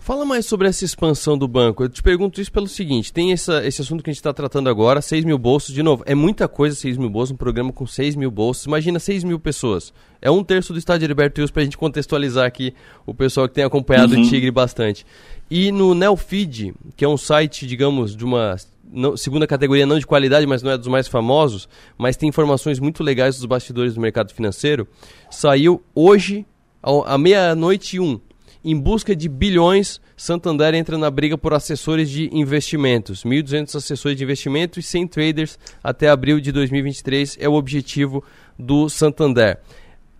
[0.00, 1.84] Fala mais sobre essa expansão do banco.
[1.84, 4.68] Eu te pergunto isso pelo seguinte: tem essa, esse assunto que a gente está tratando
[4.68, 5.74] agora, 6 mil bolsos.
[5.74, 8.66] De novo, é muita coisa 6 mil bolsos, um programa com 6 mil bolsos.
[8.66, 9.92] Imagina 6 mil pessoas.
[10.20, 12.74] É um terço do estado de Heriberto Wilson para a gente contextualizar aqui
[13.06, 14.22] o pessoal que tem acompanhado uhum.
[14.22, 15.06] o Tigre bastante.
[15.50, 18.56] E no Nelfeed, que é um site, digamos, de uma
[18.92, 22.78] não, segunda categoria, não de qualidade, mas não é dos mais famosos, mas tem informações
[22.78, 24.86] muito legais dos bastidores do mercado financeiro,
[25.30, 26.44] saiu hoje,
[26.82, 28.20] à meia-noite e um,
[28.64, 33.24] em busca de bilhões, Santander entra na briga por assessores de investimentos.
[33.24, 38.22] 1.200 assessores de investimento e 100 traders até abril de 2023 é o objetivo
[38.58, 39.58] do Santander.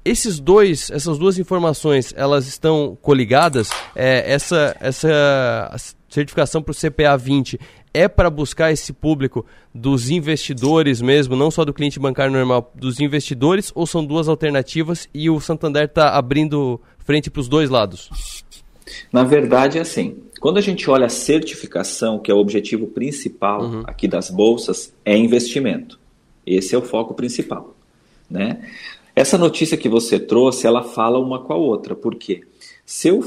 [0.05, 3.71] Esses dois, essas duas informações, elas estão coligadas?
[3.95, 5.77] É, essa, essa
[6.09, 7.61] certificação para o CPA 20
[7.95, 13.01] é para buscar esse público dos investidores mesmo, não só do cliente bancário normal, dos
[13.01, 18.11] investidores, ou são duas alternativas e o Santander está abrindo frente para os dois lados?
[19.13, 20.17] Na verdade, é assim.
[20.41, 23.83] Quando a gente olha a certificação, que é o objetivo principal uhum.
[23.87, 26.01] aqui das bolsas, é investimento.
[26.45, 27.77] Esse é o foco principal,
[28.29, 28.69] né?
[29.15, 31.95] Essa notícia que você trouxe, ela fala uma com a outra.
[31.95, 32.43] Por quê?
[32.85, 33.21] Se eu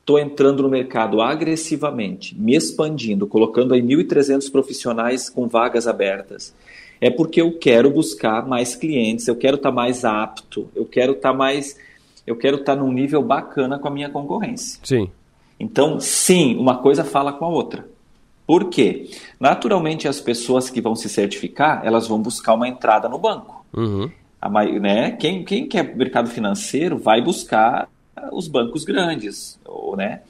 [0.00, 6.54] estou entrando no mercado agressivamente, me expandindo, colocando aí 1.300 profissionais com vagas abertas,
[7.00, 11.12] é porque eu quero buscar mais clientes, eu quero estar tá mais apto, eu quero
[11.12, 11.76] estar tá mais
[12.26, 14.80] eu quero estar num nível bacana com a minha concorrência.
[14.82, 15.10] Sim.
[15.58, 17.86] Então, sim, uma coisa fala com a outra.
[18.46, 19.10] Por quê?
[19.38, 23.64] Naturalmente, as pessoas que vão se certificar, elas vão buscar uma entrada no banco.
[23.72, 24.10] Uhum.
[24.40, 25.12] A, né?
[25.12, 27.88] quem, quem quer mercado financeiro vai buscar
[28.32, 29.58] os bancos grandes.
[29.64, 30.22] Ou, né?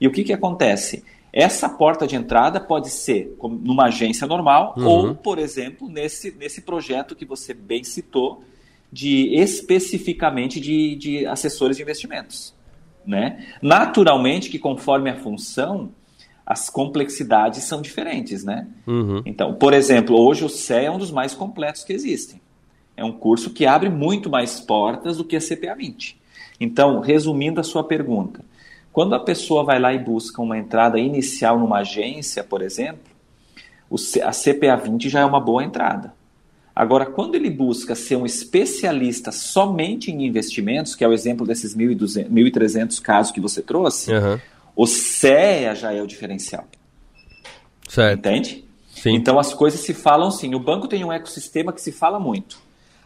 [0.00, 1.02] E o que, que acontece?
[1.32, 4.86] Essa porta de entrada pode ser numa agência normal uhum.
[4.86, 8.44] ou, por exemplo, nesse, nesse projeto que você bem citou,
[8.94, 12.54] de especificamente de, de assessores de investimentos.
[13.04, 13.44] Né?
[13.60, 15.90] Naturalmente que conforme a função,
[16.46, 18.68] as complexidades são diferentes, né?
[18.86, 19.20] Uhum.
[19.26, 22.40] Então, por exemplo, hoje o CE é um dos mais completos que existem.
[22.96, 26.18] É um curso que abre muito mais portas do que a CPA 20.
[26.60, 28.44] Então, resumindo a sua pergunta,
[28.92, 33.12] quando a pessoa vai lá e busca uma entrada inicial numa agência, por exemplo,
[34.22, 36.14] a CPA 20 já é uma boa entrada.
[36.74, 41.76] Agora, quando ele busca ser um especialista somente em investimentos, que é o exemplo desses
[41.76, 44.40] 1.300 casos que você trouxe, uhum.
[44.74, 46.66] o CEA já é o diferencial.
[47.88, 48.18] Certo.
[48.18, 48.64] Entende?
[48.88, 49.14] Sim.
[49.14, 50.54] Então as coisas se falam sim.
[50.54, 52.58] O banco tem um ecossistema que se fala muito.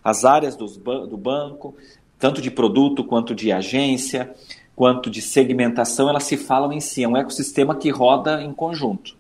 [0.02, 1.76] As áreas ban do banco,
[2.18, 4.35] tanto de produto quanto de agência,
[4.74, 7.02] quanto de segmentação, elas se falam em si.
[7.02, 9.16] É um ecossistema que roda em conjunto.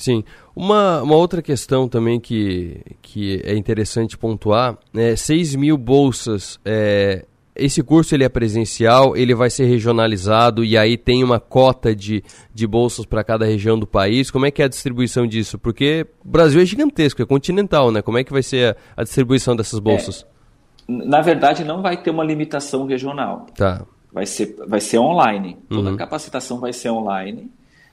[0.00, 0.24] Sim.
[0.56, 6.58] Uma, uma outra questão também que, que é interessante pontuar é 6 mil bolsas.
[6.64, 11.94] É, esse curso ele é presencial, ele vai ser regionalizado e aí tem uma cota
[11.94, 14.30] de, de bolsas para cada região do país.
[14.30, 15.58] Como é que é a distribuição disso?
[15.58, 18.00] Porque o Brasil é gigantesco, é continental, né?
[18.02, 20.26] Como é que vai ser a, a distribuição dessas bolsas?
[20.88, 23.46] É, na verdade, não vai ter uma limitação regional.
[23.54, 23.84] Tá.
[24.12, 25.56] Vai ser, vai ser online.
[25.68, 25.94] Toda Uhum.
[25.94, 27.50] a capacitação vai ser online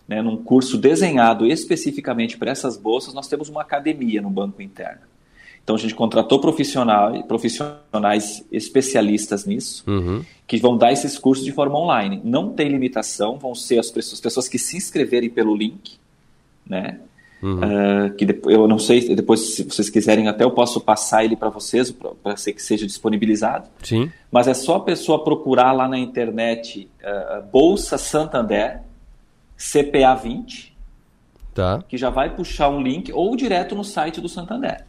[0.07, 5.01] né, num curso desenhado especificamente para essas bolsas, nós temos uma academia no banco interno.
[5.63, 10.23] Então a gente contratou profissionais, profissionais especialistas nisso, Uhum.
[10.47, 12.21] que vão dar esses cursos de forma online.
[12.23, 15.97] Não tem limitação, vão ser as pessoas, as pessoas que se inscreverem pelo link,
[16.65, 16.99] né?
[17.43, 17.59] Uhum.
[17.61, 21.35] Ah, que depois, eu não sei, depois se vocês quiserem até eu posso passar ele
[21.35, 23.67] para vocês, para ser que seja disponibilizado.
[23.83, 24.09] Sim.
[24.31, 28.81] Mas é só a pessoa procurar lá na internet ah, Bolsa Santander,
[29.57, 30.77] CPA 20,
[31.53, 31.83] Tá.
[31.87, 34.85] que já vai puxar um link ou direto no site do Santander.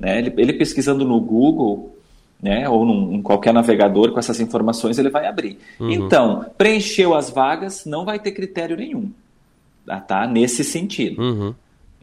[0.00, 0.18] Né?
[0.18, 1.94] Ele, ele pesquisando no Google,
[2.40, 5.58] né, ou num, em qualquer navegador com essas informações, ele vai abrir.
[5.78, 5.90] Uhum.
[5.90, 9.10] Então, preencheu as vagas, não vai ter critério nenhum.
[9.86, 10.00] Tá?
[10.00, 10.26] tá?
[10.26, 11.20] Nesse sentido.
[11.20, 11.54] Uhum.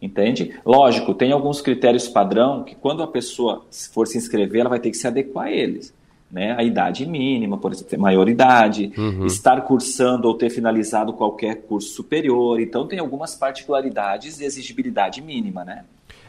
[0.02, 0.56] Entende?
[0.66, 4.90] Lógico, tem alguns critérios padrão que quando a pessoa for se inscrever, ela vai ter
[4.90, 5.94] que se adequar a eles.
[6.32, 6.56] Né?
[6.58, 9.26] A idade mínima, por exemplo, ter maioridade, Uhum.
[9.26, 12.60] estar cursando ou ter finalizado qualquer curso superior.
[12.62, 15.84] Então tem algumas particularidades e exigibilidade mínima, né?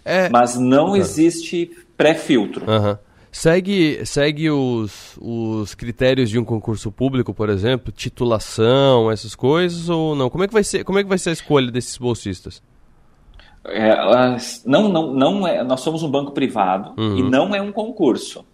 [0.05, 0.28] É...
[0.28, 0.98] Mas não Tá.
[0.98, 2.68] existe pré-filtro.
[2.68, 2.98] Aham.
[3.30, 10.14] Segue, segue os, os critérios de um concurso público, por exemplo, titulação, essas coisas, ou
[10.14, 10.28] não?
[10.28, 12.62] Como é que vai ser, como é que vai ser a escolha desses bolsistas?
[13.64, 13.94] É,
[14.66, 17.16] não, não, não é, nós somos um banco privado uhum.
[17.18, 18.44] e não é um concurso.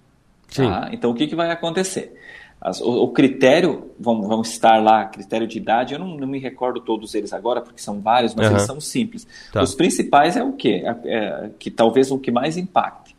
[0.54, 0.88] Tá?
[0.92, 2.14] Então, o que, que vai acontecer?
[2.60, 6.40] As, o, o, critério, vão, vão estar lá, critério de idade, eu não, não, me
[6.40, 8.52] recordo todos eles agora, porque são vários, mas uhum.
[8.54, 9.26] eles são simples.
[9.52, 9.62] Tá.
[9.62, 10.82] Os principais é o quê?
[10.84, 13.16] É, é, que talvez o que mais impacte.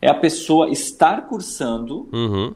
[0.00, 2.54] É a pessoa estar cursando uhum.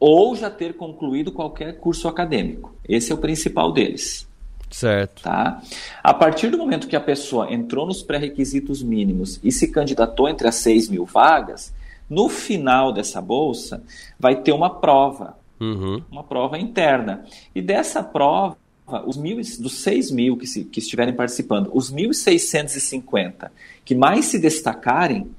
[0.00, 2.74] ou já ter concluído qualquer curso acadêmico.
[2.88, 4.26] Esse é o principal deles.
[4.70, 5.22] Certo.
[5.22, 5.60] Tá?
[6.02, 10.48] A partir do momento que a pessoa entrou nos pré-requisitos mínimos e se candidatou entre
[10.48, 11.72] as 6 mil vagas,
[12.08, 13.82] no final dessa bolsa
[14.18, 16.02] vai ter uma prova Uhum.
[16.10, 17.24] Uma prova interna.
[17.54, 18.56] E dessa prova,
[19.06, 23.50] os mil, dos 6 mil que, se, que estiverem participando, os 1.650
[23.84, 25.30] que mais se destacarem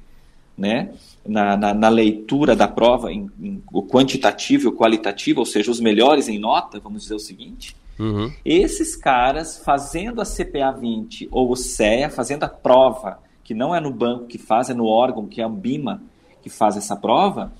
[0.57, 0.91] né,
[1.25, 5.69] na, na, na leitura da prova, em, em, o quantitativo e o qualitativo, ou seja,
[5.69, 8.31] os melhores em nota, vamos dizer o seguinte, uhum.
[8.43, 13.79] esses caras fazendo a CPA 20 ou o CEA, fazendo a prova, que não é
[13.79, 16.01] no banco que faz, é no órgão, que é a BIMA,
[16.49, 17.51] que faz essa prova,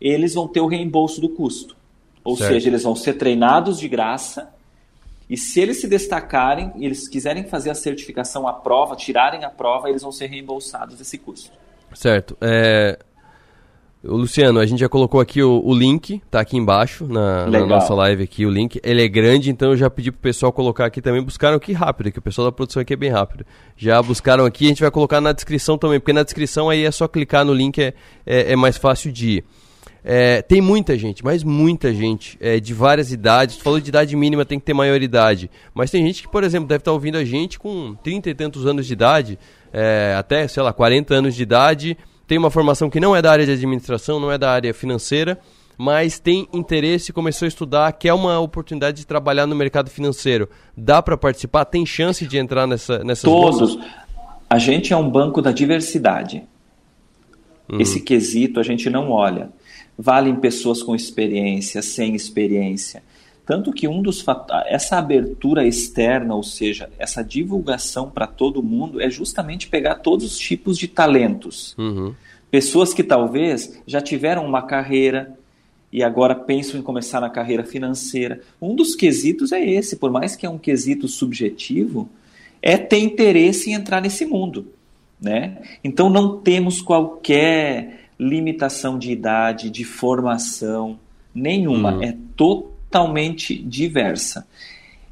[0.00, 1.76] eles vão ter o reembolso do custo.
[2.22, 2.52] Ou certo.
[2.52, 4.50] seja, eles vão ser treinados de graça
[5.28, 9.88] e se eles se destacarem, eles quiserem fazer a certificação, a prova, tirarem a prova,
[9.88, 11.50] eles vão ser reembolsados desse custo.
[11.94, 12.36] Certo.
[12.40, 12.98] É...
[14.06, 17.94] Luciano, a gente já colocou aqui o, o link, tá aqui embaixo na, na, nossa
[17.94, 18.78] live aqui o link.
[18.84, 21.22] Ele é grande, então eu já pedi pro pessoal colocar aqui também.
[21.22, 23.46] Buscaram aqui rápido, que o pessoal da produção aqui é bem rápido.
[23.76, 26.90] Já buscaram aqui, a gente vai colocar na descrição também, porque na descrição aí é
[26.90, 27.94] só clicar no link, é,
[28.26, 29.44] é, é mais fácil de ir.
[30.06, 33.56] É, tem muita gente, mas muita gente é, de várias idades.
[33.56, 35.50] Tu falou de idade mínima, tem que ter maioridade.
[35.72, 38.66] Mas tem gente que, por exemplo, deve estar ouvindo a gente com 30 e tantos
[38.66, 39.38] anos de idade,
[39.72, 41.96] é, até, sei lá, 40 anos de idade,
[42.26, 45.38] tem uma formação que não é da área de administração, não é da área financeira,
[45.76, 50.48] mas tem interesse, começou a estudar, quer uma oportunidade de trabalhar no mercado financeiro.
[50.76, 51.64] Dá para participar?
[51.64, 53.74] Tem chance de entrar nessa, nessas Todos.
[53.74, 53.90] Bolsas?
[54.48, 56.42] A gente é um banco da diversidade.
[57.68, 57.80] Uhum.
[57.80, 59.50] Esse quesito a gente não olha
[59.98, 63.02] valem pessoas com experiência, sem experiência.
[63.46, 64.24] Tanto que um dos
[64.66, 70.38] essa abertura externa, ou seja, essa divulgação para todo mundo, é justamente pegar todos os
[70.38, 71.74] tipos de talentos.
[71.76, 72.14] Uhum.
[72.50, 75.36] Pessoas que talvez já tiveram uma carreira
[75.92, 78.40] e agora pensam em começar na carreira financeira.
[78.60, 82.08] Um dos quesitos é esse, por mais que é um quesito subjetivo,
[82.62, 84.68] é ter interesse em entrar nesse mundo.
[85.20, 85.58] Né?
[85.82, 90.98] Então não temos qualquer limitação de idade, de formação,
[91.34, 91.96] nenhuma.
[91.96, 92.02] Uhum.
[92.02, 92.73] É totalmente
[93.62, 94.46] diversa.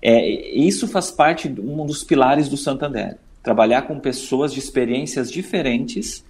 [0.01, 3.17] É, isso faz parte de um dos pilares do Santander.
[3.43, 6.25] Trabalhar com pessoas de experiências diferentes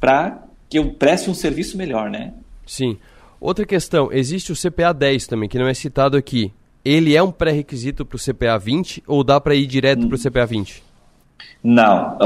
[0.00, 2.34] para que eu preste um serviço melhor, né?
[2.66, 2.98] Sim.
[3.40, 6.52] Outra questão, existe o CPA 10 também, que não é citado aqui.
[6.84, 10.18] Ele é um pré-requisito para o CPA 20 ou dá para ir direto para o
[10.18, 10.82] CPA 20?
[11.62, 12.18] Não,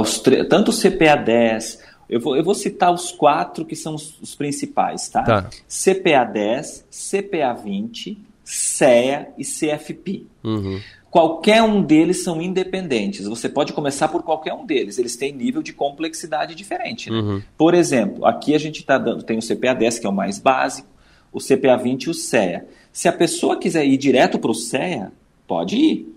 [0.49, 4.35] tanto o CPA 10, eu vou, eu vou citar os quatro que são os, os
[4.35, 5.23] principais, tá?
[5.23, 5.51] tá?
[5.67, 10.27] CPA 10, CPA 20, CEA e CFP.
[10.43, 10.81] Uhum.
[11.11, 13.27] Qualquer um deles são independentes.
[13.27, 14.99] Você pode começar por qualquer um deles.
[14.99, 17.11] Eles têm nível de complexidade diferente.
[17.11, 17.19] Né?
[17.19, 17.43] Uhum.
[17.57, 20.39] Por exemplo, aqui a gente está dando, tem o CPA 10, que é o mais
[20.39, 20.89] básico,
[21.31, 22.67] o CPA 20 e o CEA.
[22.91, 25.13] Se a pessoa quiser ir direto para o CEA,
[25.47, 26.15] pode ir.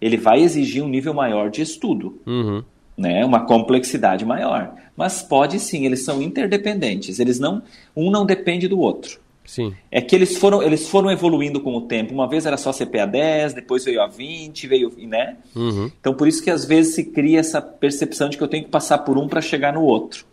[0.00, 2.20] Ele vai exigir um nível maior de estudo.
[2.26, 2.62] Uhum
[2.98, 4.74] né, uma complexidade maior.
[4.96, 7.20] Mas pode sim, eles são interdependentes.
[7.20, 7.62] Eles não,
[7.94, 9.20] um não depende do outro.
[9.48, 9.74] Sim.
[9.90, 12.12] É que eles foram, eles foram evoluindo com o tempo.
[12.12, 15.38] Uma vez era só CPA 10, depois veio a 20, veio, né?
[15.56, 15.90] Uhum.
[15.98, 18.70] Então por isso que às vezes se cria essa percepção de que eu tenho que
[18.70, 20.26] passar por um para chegar no outro.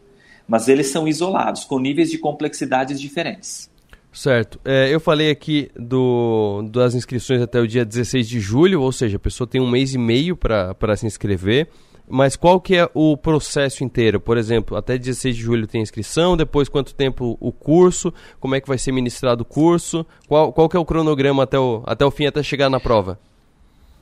[0.45, 3.69] Mas eles são isolados, com níveis de complexidades diferentes.
[4.11, 4.59] Certo.
[4.65, 9.15] É, eu falei aqui do, das inscrições até o dia 16 de julho, ou seja,
[9.15, 11.69] a pessoa tem um mês e meio para se inscrever.
[12.07, 14.19] Mas qual que é o processo inteiro?
[14.19, 18.61] Por exemplo, até 16 de julho tem inscrição, depois quanto tempo o curso, como é
[18.61, 22.05] que vai ser ministrado o curso, qual, qual que é o cronograma até o, até
[22.05, 23.19] o fim, até chegar na prova?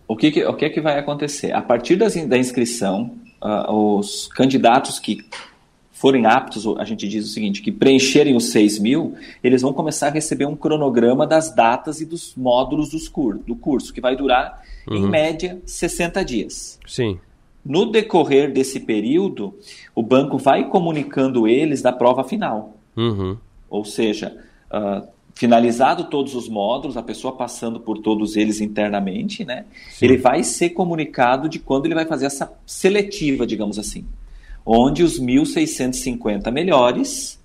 [0.07, 1.53] O que, que o que, que vai acontecer?
[1.53, 5.25] A partir das, da inscrição, uh, os candidatos que
[6.03, 10.07] forem aptos, a gente diz o seguinte, que preencherem os 6 mil, eles vão começar
[10.07, 14.13] a receber um cronograma das datas e dos módulos dos cur do curso, que vai
[14.13, 14.97] durar, uhum.
[14.97, 16.77] em média, 60 dias.
[16.85, 17.17] Sim.
[17.65, 19.53] No decorrer desse período,
[19.95, 22.77] o banco vai comunicando eles da prova final.
[22.95, 23.37] Uhum.
[23.69, 24.35] Ou seja,
[24.71, 29.65] uh, finalizado todos os módulos, a pessoa passando por todos eles internamente, né?
[30.01, 34.05] Ele vai ser comunicado de quando ele vai fazer essa seletiva, digamos assim,
[34.65, 37.39] onde os 1.650 melhores,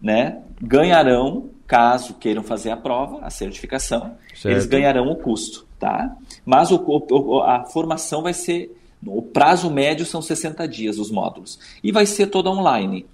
[0.00, 4.46] né, ganharão, caso queiram fazer a prova, a certificação, certo.
[4.46, 6.16] eles ganharão o custo, tá?
[6.44, 8.76] Mas o, o, a formação vai ser
[9.06, 11.58] O prazo médio são 60 dias os módulos.
[11.82, 13.06] E vai ser toda online.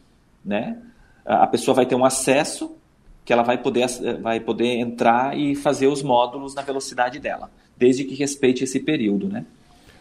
[0.45, 0.79] Né?
[1.25, 2.73] A pessoa vai ter um acesso
[3.25, 3.87] que ela vai poder,
[4.21, 9.29] vai poder entrar e fazer os módulos na velocidade dela, desde que respeite esse período.
[9.29, 9.45] Né?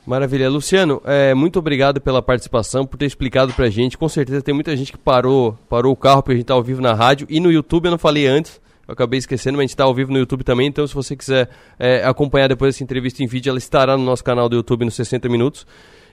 [0.06, 0.48] Maravilha.
[0.50, 3.98] Luciano, é, muito obrigado pela participação, por ter explicado pra gente.
[3.98, 6.62] Com certeza tem muita gente que parou, parou o carro porque a gente tá ao
[6.62, 9.64] vivo na rádio e no YouTube, eu não falei antes, eu acabei esquecendo, mas a
[9.64, 12.84] gente está ao vivo no YouTube também, então se você quiser é, acompanhar depois essa
[12.84, 15.66] entrevista em vídeo, ela estará no nosso canal do YouTube nos 60 minutos.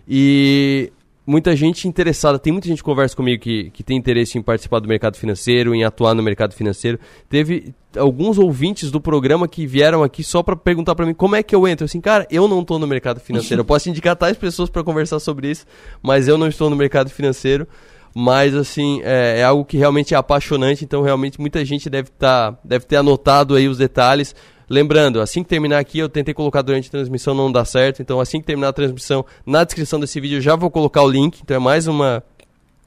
[0.09, 0.93] E
[1.27, 4.81] muita gente interessada, tem muita gente que conversa comigo que, que tem interesse em participar
[4.81, 6.99] do mercado financeiro, em atuar no mercado financeiro.
[7.29, 11.43] Teve alguns ouvintes do programa que vieram aqui só para perguntar para mim como é
[11.43, 11.85] que eu entro.
[11.85, 13.61] Assim, cara, eu não estou no mercado financeiro.
[13.61, 15.67] Eu posso indicar tais pessoas para conversar sobre isso,
[16.03, 17.69] mas eu não estou no mercado financeiro.
[18.15, 22.57] Mas, assim, é, é algo que realmente é apaixonante, então realmente muita gente deve, tá,
[22.63, 24.35] deve ter anotado aí os detalhes.
[24.69, 28.03] Lembrando, assim que terminar aqui, eu tentei colocar durante a transmissão, não dá certo.
[28.03, 31.09] Então, assim que terminar a transmissão, na descrição desse vídeo eu já vou colocar o
[31.09, 31.41] link.
[31.43, 32.23] Então, é mais, uma,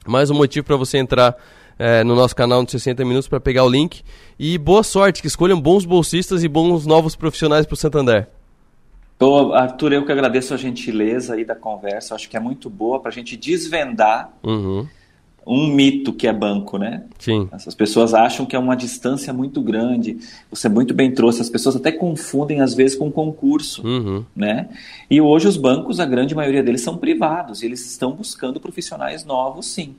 [0.06, 1.36] mais um motivo para você entrar
[1.78, 4.02] é, no nosso canal de 60 minutos para pegar o link.
[4.38, 8.28] E boa sorte, que escolham bons bolsistas e bons novos profissionais para o Santander.
[9.18, 12.14] Ô, Arthur, eu que agradeço a gentileza aí da conversa.
[12.14, 14.86] Acho que é muito boa para a gente desvendar uhum
[15.46, 17.04] um mito que é banco, né?
[17.20, 17.48] Sim.
[17.52, 20.18] As pessoas acham que é uma distância muito grande.
[20.50, 21.40] Você muito bem trouxe.
[21.40, 24.24] As pessoas até confundem às vezes com concurso, uhum.
[24.34, 24.68] né?
[25.08, 29.24] E hoje os bancos, a grande maioria deles são privados e eles estão buscando profissionais
[29.24, 29.94] novos, sim.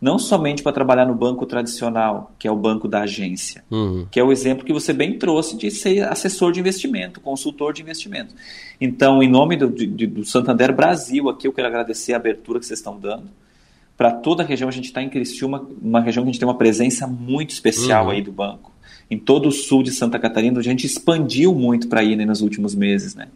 [0.00, 4.06] Não somente para trabalhar no banco tradicional, que é o banco da agência, uhum.
[4.10, 7.82] que é o exemplo que você bem trouxe de ser assessor de investimento, consultor de
[7.82, 8.34] investimento.
[8.80, 12.66] Então, em nome do, de, do Santander Brasil, aqui eu quero agradecer a abertura que
[12.66, 13.28] vocês estão dando
[13.98, 14.68] para toda a região.
[14.68, 18.04] A gente está em Criciúma, uma região que a gente tem uma presença muito especial
[18.04, 18.10] Uhum.
[18.12, 18.72] aí do banco.
[19.10, 22.40] Em todo o sul de Santa Catarina, a gente expandiu muito para ir né, nos
[22.40, 23.26] últimos meses, né?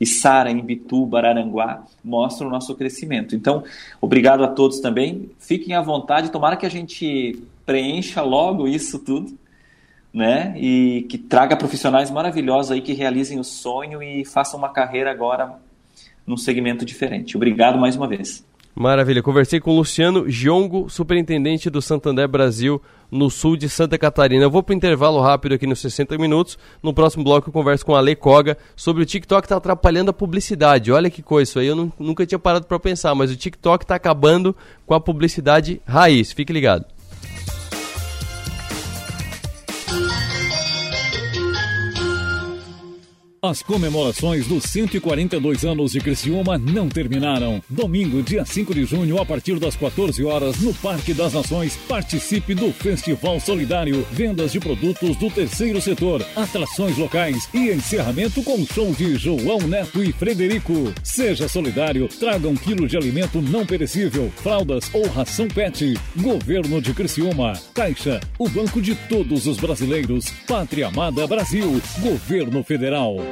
[0.00, 3.34] E Sara, Imbituba, Araranguá mostram o nosso crescimento.
[3.34, 3.64] Então,
[4.00, 5.30] obrigado a todos também.
[5.38, 6.30] Fiquem à vontade.
[6.30, 9.36] Tomara que a gente preencha logo isso tudo,
[10.12, 10.54] né?
[10.56, 15.56] E que traga profissionais maravilhosos aí que realizem o sonho e façam uma carreira agora
[16.26, 17.36] num segmento diferente.
[17.36, 18.44] Obrigado mais uma vez.
[18.74, 19.22] Maravilha.
[19.22, 24.44] Conversei com o Luciano Giongo, superintendente do Santander Brasil, no sul de Santa Catarina.
[24.44, 26.58] Eu vou para o intervalo rápido aqui nos 60 minutos.
[26.82, 30.14] No próximo bloco eu converso com a Ale Koga sobre o TikTok está atrapalhando a
[30.14, 30.90] publicidade.
[30.90, 33.84] Olha que coisa, isso aí eu não- nunca tinha parado para pensar, mas o TikTok
[33.84, 34.56] está acabando
[34.86, 36.32] com a publicidade raiz.
[36.32, 36.86] Fique ligado.
[43.44, 47.60] As comemorações dos 142 anos de Criciúma não terminaram.
[47.68, 52.54] Domingo, dia 5 de junho, a partir das 14 horas, no Parque das Nações, participe
[52.54, 58.92] do Festival Solidário, vendas de produtos do terceiro setor, atrações locais e encerramento com show
[58.92, 60.94] de João Neto e Frederico.
[61.02, 65.98] Seja solidário, traga um quilo de alimento não perecível, fraldas ou ração pet.
[66.14, 67.54] Governo de Criciúma.
[67.74, 70.30] Caixa, o banco de todos os brasileiros.
[70.46, 71.82] Pátria Amada Brasil.
[72.00, 73.31] Governo Federal.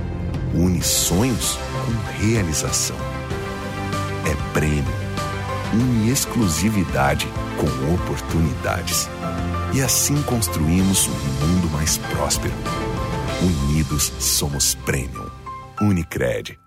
[0.53, 2.97] Une sonhos com realização.
[4.29, 4.83] É prêmio.
[5.73, 7.25] Une exclusividade
[7.57, 9.07] com oportunidades.
[9.73, 12.53] E assim construímos um mundo mais próspero.
[13.41, 15.29] Unidos somos Premium.
[15.81, 16.59] Unicred.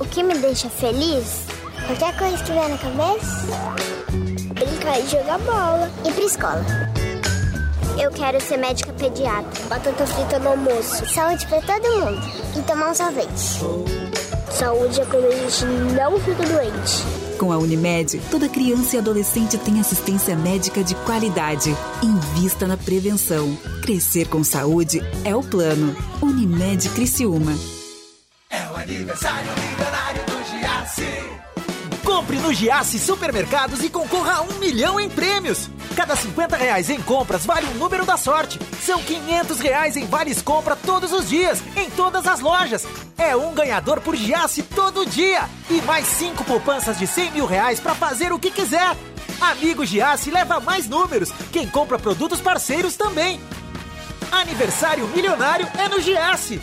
[0.00, 1.44] O que me deixa feliz?
[1.86, 3.46] Qualquer coisa que vier na cabeça.
[4.54, 5.88] Brincar e jogar bola.
[6.04, 7.03] Ir pra escola.
[8.00, 9.64] Eu quero ser médica pediatra.
[9.68, 11.06] Batata frita no almoço.
[11.06, 12.20] Saúde pra todo mundo.
[12.58, 13.60] E tomar um sorvete.
[14.50, 15.64] Saúde é quando a gente
[15.94, 17.04] não fica doente.
[17.38, 21.76] Com a Unimed, toda criança e adolescente tem assistência médica de qualidade.
[22.02, 23.56] Invista na prevenção.
[23.82, 25.96] Crescer com saúde é o plano.
[26.22, 27.52] Unimed Criciúma.
[28.50, 31.33] É o aniversário milionário do Giasse.
[32.14, 35.68] Compre no Giasse Supermercados e concorra a um milhão em prêmios.
[35.96, 38.56] Cada 50 reais em compras vale um número da sorte.
[38.80, 42.86] São 500 reais em vales compra todos os dias, em todas as lojas.
[43.18, 45.42] É um ganhador por Giasse todo dia.
[45.68, 48.96] E mais cinco poupanças de 100 mil reais para fazer o que quiser.
[49.40, 51.32] Amigo Giasse leva mais números.
[51.50, 53.40] Quem compra produtos parceiros também.
[54.30, 56.62] Aniversário milionário é no Giasse.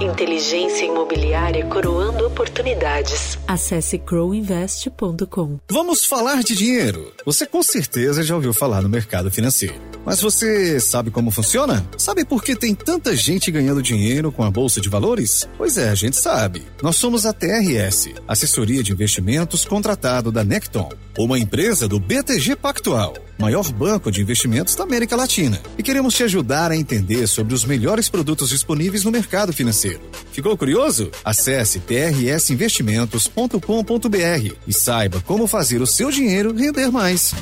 [0.00, 3.38] Inteligência imobiliária coroando oportunidades.
[3.48, 5.58] Acesse crowinvest.com.
[5.70, 7.12] Vamos falar de dinheiro.
[7.24, 9.74] Você com certeza já ouviu falar no mercado financeiro.
[10.04, 11.84] Mas você sabe como funciona?
[11.98, 15.48] Sabe por que tem tanta gente ganhando dinheiro com a Bolsa de Valores?
[15.56, 16.62] Pois é, a gente sabe.
[16.80, 23.14] Nós somos a TRS, assessoria de investimentos contratado da Necton, uma empresa do BTG Pactual,
[23.36, 25.60] maior banco de investimentos da América Latina.
[25.76, 29.85] E queremos te ajudar a entender sobre os melhores produtos disponíveis no mercado financeiro.
[30.32, 31.10] Ficou curioso?
[31.24, 37.32] Acesse trsinvestimentos.com.br e saiba como fazer o seu dinheiro render mais.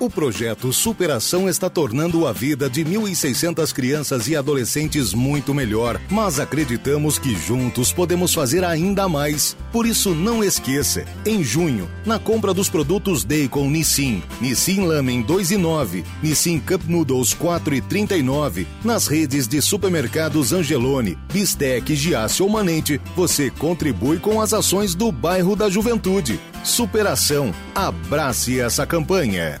[0.00, 6.40] O projeto Superação está tornando a vida de 1.600 crianças e adolescentes muito melhor, mas
[6.40, 9.54] acreditamos que juntos podemos fazer ainda mais.
[9.70, 15.50] Por isso, não esqueça: em junho, na compra dos produtos Daycon Nissin, Nissin Lamen 2
[15.50, 22.42] e 9, Nissin Cup Noodles 4 e 39, nas redes de supermercados Angelone, Bistec, Giasse
[22.42, 26.40] ou Manente, você contribui com as ações do bairro da Juventude.
[26.64, 27.52] Superação.
[27.74, 29.60] Abrace essa campanha.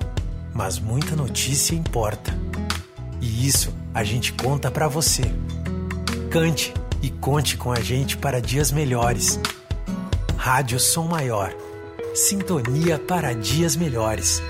[0.53, 2.31] mas muita notícia importa.
[3.21, 5.23] E isso a gente conta para você.
[6.29, 9.39] Cante e conte com a gente para dias melhores.
[10.37, 11.53] Rádio Som Maior.
[12.15, 14.41] Sintonia para dias melhores.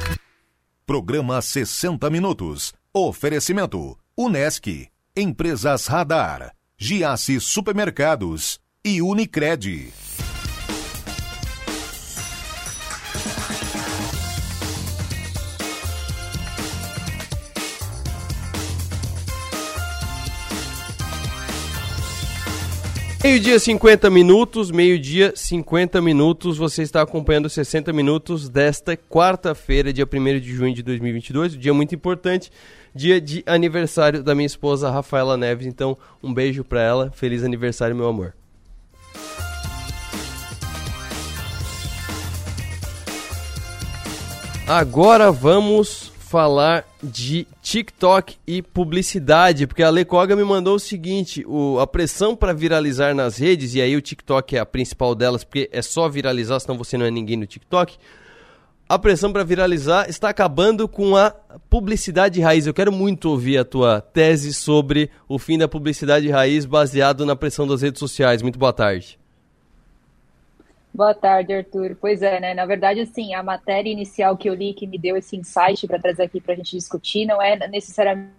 [0.86, 2.74] Programa 60 Minutos.
[2.94, 9.94] Oferecimento: Unesc, Empresas Radar, Giasse Supermercados e Unicred.
[23.24, 30.40] Meio-dia 50 minutos, meio-dia 50 minutos, você está acompanhando 60 minutos desta quarta-feira, dia 1
[30.40, 32.52] de junho de 2022, um dia muito importante,
[32.96, 37.96] dia de aniversário da minha esposa Rafaela Neves, então um beijo para ela, feliz aniversário
[37.96, 38.34] meu amor.
[44.68, 51.78] Agora vamos falar de TikTok e publicidade, porque a Lecoga me mandou o seguinte: o,
[51.80, 55.70] a pressão para viralizar nas redes, e aí o TikTok é a principal delas, porque
[55.74, 57.98] é só viralizar, senão você não é ninguém no TikTok.
[58.88, 61.32] A pressão para viralizar está acabando com a
[61.70, 62.66] publicidade raiz.
[62.66, 67.36] Eu quero muito ouvir a tua tese sobre o fim da publicidade raiz baseado na
[67.36, 68.42] pressão das redes sociais.
[68.42, 69.21] Muito boa tarde.
[70.94, 71.96] Boa tarde, Arthur.
[72.00, 72.54] Pois é, né?
[72.54, 75.98] Na verdade, assim, a matéria inicial que eu li que me deu esse insight para
[75.98, 78.34] trazer aqui para a gente discutir não é necessariamente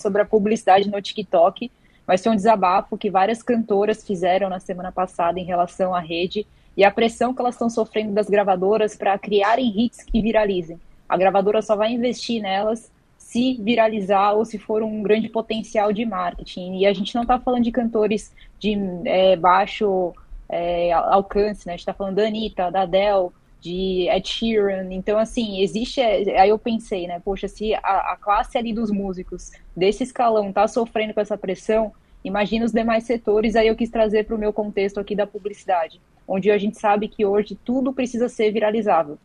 [0.00, 1.70] sobre a publicidade no TikTok,
[2.04, 6.44] mas foi um desabafo que várias cantoras fizeram na semana passada em relação à rede
[6.76, 10.80] e a pressão que elas estão sofrendo das gravadoras para criarem hits que viralizem.
[11.08, 16.04] A gravadora só vai investir nelas se viralizar ou se for um grande potencial de
[16.04, 16.78] marketing.
[16.78, 20.12] E a gente não está falando de cantores de é, baixo
[20.52, 21.72] é, alcance, né?
[21.72, 24.92] A gente tá falando da Anitta, da Adele, de Ed Sheeran.
[24.92, 25.98] Então, assim, existe.
[25.98, 27.18] É, aí eu pensei, né?
[27.24, 31.90] Poxa, se a, a, classe ali dos músicos desse escalão tá sofrendo com essa pressão,
[32.22, 33.56] imagina os demais setores.
[33.56, 35.98] Aí eu quis trazer para o meu contexto aqui da publicidade,
[36.28, 39.16] onde a gente sabe que hoje tudo precisa ser viralizável.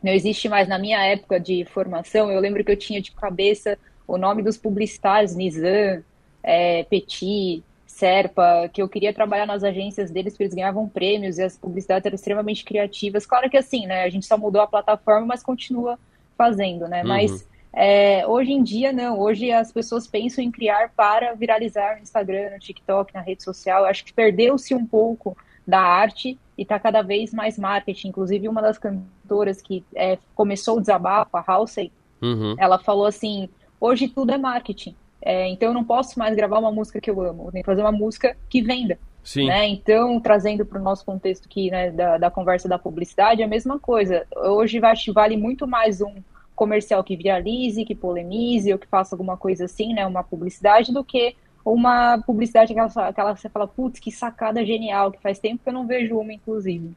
[0.00, 3.76] Não existe mais, na minha época de formação, eu lembro que eu tinha de cabeça
[4.06, 6.02] o nome dos publicitários, Nizam,
[6.42, 7.62] é, Petit,
[8.00, 12.06] Serpa, que eu queria trabalhar nas agências deles, porque eles ganhavam prêmios e as publicidades
[12.06, 13.26] eram extremamente criativas.
[13.26, 14.04] Claro que assim, né?
[14.04, 15.98] A gente só mudou a plataforma, mas continua
[16.34, 17.02] fazendo, né?
[17.02, 17.08] Uhum.
[17.08, 19.20] Mas é, hoje em dia, não.
[19.20, 23.82] Hoje as pessoas pensam em criar para viralizar no Instagram, no TikTok, na rede social.
[23.82, 25.36] Eu acho que perdeu-se um pouco
[25.66, 28.08] da arte e está cada vez mais marketing.
[28.08, 31.92] Inclusive, uma das cantoras que é, começou o desabafo, a Halsey,
[32.22, 32.56] uhum.
[32.58, 34.96] ela falou assim: hoje tudo é marketing.
[35.22, 37.70] É, então eu não posso mais gravar uma música que eu amo, eu tenho que
[37.70, 38.98] fazer uma música que venda.
[39.22, 39.46] Sim.
[39.46, 39.68] Né?
[39.68, 43.48] Então, trazendo para o nosso contexto aqui né, da, da conversa da publicidade, é a
[43.48, 44.26] mesma coisa.
[44.34, 44.80] Hoje
[45.12, 46.14] vale muito mais um
[46.54, 50.06] comercial que viralize, que polemize, ou que faça alguma coisa assim, né?
[50.06, 55.10] Uma publicidade, do que uma publicidade aquela, aquela que você fala, putz, que sacada genial,
[55.10, 56.94] que faz tempo que eu não vejo uma, inclusive.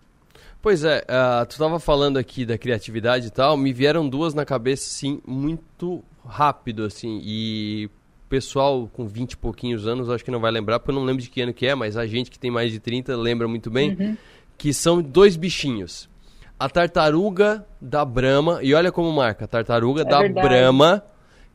[0.61, 4.45] Pois é, uh, tu estava falando aqui da criatividade e tal, me vieram duas na
[4.45, 7.89] cabeça, sim, muito rápido, assim, e
[8.33, 11.21] pessoal com 20 e pouquinhos anos acho que não vai lembrar, porque eu não lembro
[11.21, 13.69] de que ano que é, mas a gente que tem mais de 30 lembra muito
[13.69, 14.17] bem, uhum.
[14.57, 16.09] que são dois bichinhos.
[16.57, 20.47] A tartaruga da Brama, e olha como marca, a tartaruga é da verdade.
[20.47, 21.03] Brama,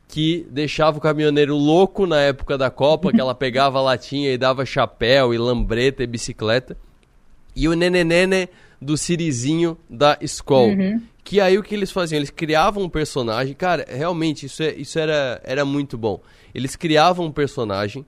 [0.07, 4.39] que deixava o caminhoneiro louco na época da Copa, que ela pegava a latinha e
[4.39, 6.77] dava chapéu e lambreta e bicicleta.
[7.57, 8.49] E o Nenenene
[8.81, 10.69] do Sirizinho da Skol.
[10.69, 11.03] Uhum.
[11.25, 12.19] Que aí o que eles faziam?
[12.19, 13.55] Eles criavam um personagem.
[13.55, 16.21] Cara, realmente, isso, é, isso era, era muito bom.
[16.55, 18.05] Eles criavam um personagem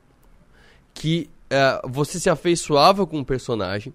[0.95, 3.93] que uh, você se afeiçoava com o personagem.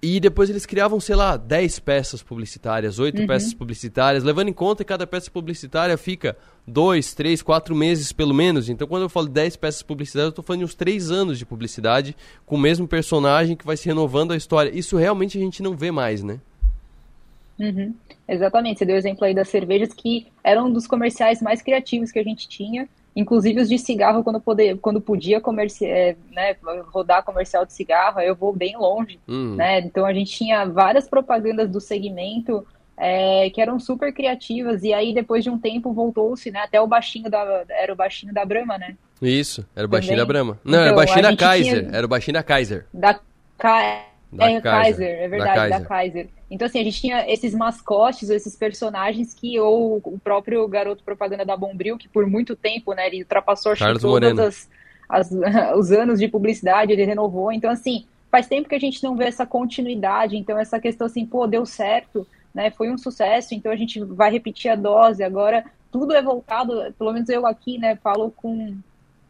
[0.00, 3.26] E depois eles criavam, sei lá, 10 peças publicitárias, 8 uhum.
[3.26, 6.36] peças publicitárias, levando em conta que cada peça publicitária fica
[6.68, 8.68] 2, 3, 4 meses pelo menos.
[8.68, 11.44] Então, quando eu falo 10 peças publicitárias, eu estou falando de uns 3 anos de
[11.44, 14.70] publicidade com o mesmo personagem que vai se renovando a história.
[14.70, 16.38] Isso realmente a gente não vê mais, né?
[17.58, 17.92] Uhum.
[18.28, 22.12] Exatamente, você deu o exemplo aí das cervejas que eram um dos comerciais mais criativos
[22.12, 22.88] que a gente tinha
[23.18, 26.54] inclusive os de cigarro quando, poder, quando podia comerci é, né,
[26.86, 29.56] rodar comercial de cigarro, eu vou bem longe, hum.
[29.56, 29.80] né?
[29.80, 32.64] Então a gente tinha várias propagandas do segmento
[32.96, 36.60] é, que eram super criativas e aí depois de um tempo voltou-se, né?
[36.60, 38.96] Até o baixinho da era o baixinho da Brahma, né?
[39.20, 40.26] Isso, era o baixinho Também.
[40.26, 40.60] da Brahma.
[40.64, 41.96] Não, então, era o baixinho da Kaiser, tinha...
[41.96, 42.86] era o baixinho da Kaiser.
[42.94, 43.14] Da,
[43.58, 44.04] Ka...
[44.32, 44.62] da é, Kaiser.
[44.62, 45.80] Kaiser, é verdade, da Kaiser.
[45.80, 46.37] da Kaiser.
[46.50, 51.44] Então, assim, a gente tinha esses mascotes, esses personagens que, ou o próprio garoto propaganda
[51.44, 53.76] da Bombril, que por muito tempo, né, ele ultrapassou
[54.38, 54.70] todos
[55.08, 55.30] as, as,
[55.76, 57.52] os anos de publicidade, ele renovou.
[57.52, 60.36] Então, assim, faz tempo que a gente não vê essa continuidade.
[60.38, 64.30] Então, essa questão assim, pô, deu certo, né, foi um sucesso, então a gente vai
[64.30, 65.22] repetir a dose.
[65.22, 68.74] Agora, tudo é voltado, pelo menos eu aqui, né, falo com,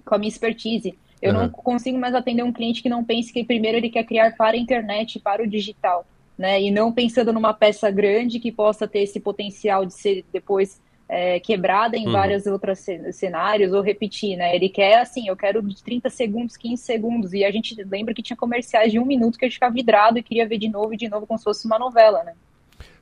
[0.05, 0.97] com a minha expertise.
[1.21, 1.41] Eu uhum.
[1.41, 4.57] não consigo mais atender um cliente que não pense que primeiro ele quer criar para
[4.57, 6.07] a internet, para o digital
[6.39, 6.63] né?
[6.63, 11.41] E não pensando numa peça grande que possa ter esse potencial de ser depois é,
[11.41, 12.13] quebrada em uhum.
[12.13, 14.55] vários outros cenários ou repetir, né?
[14.55, 17.33] Ele quer assim, eu quero de 30 segundos, 15 segundos.
[17.33, 20.19] E a gente lembra que tinha comerciais de um minuto que a gente ficava vidrado
[20.19, 22.35] e queria ver de novo e de novo como se fosse uma novela, né?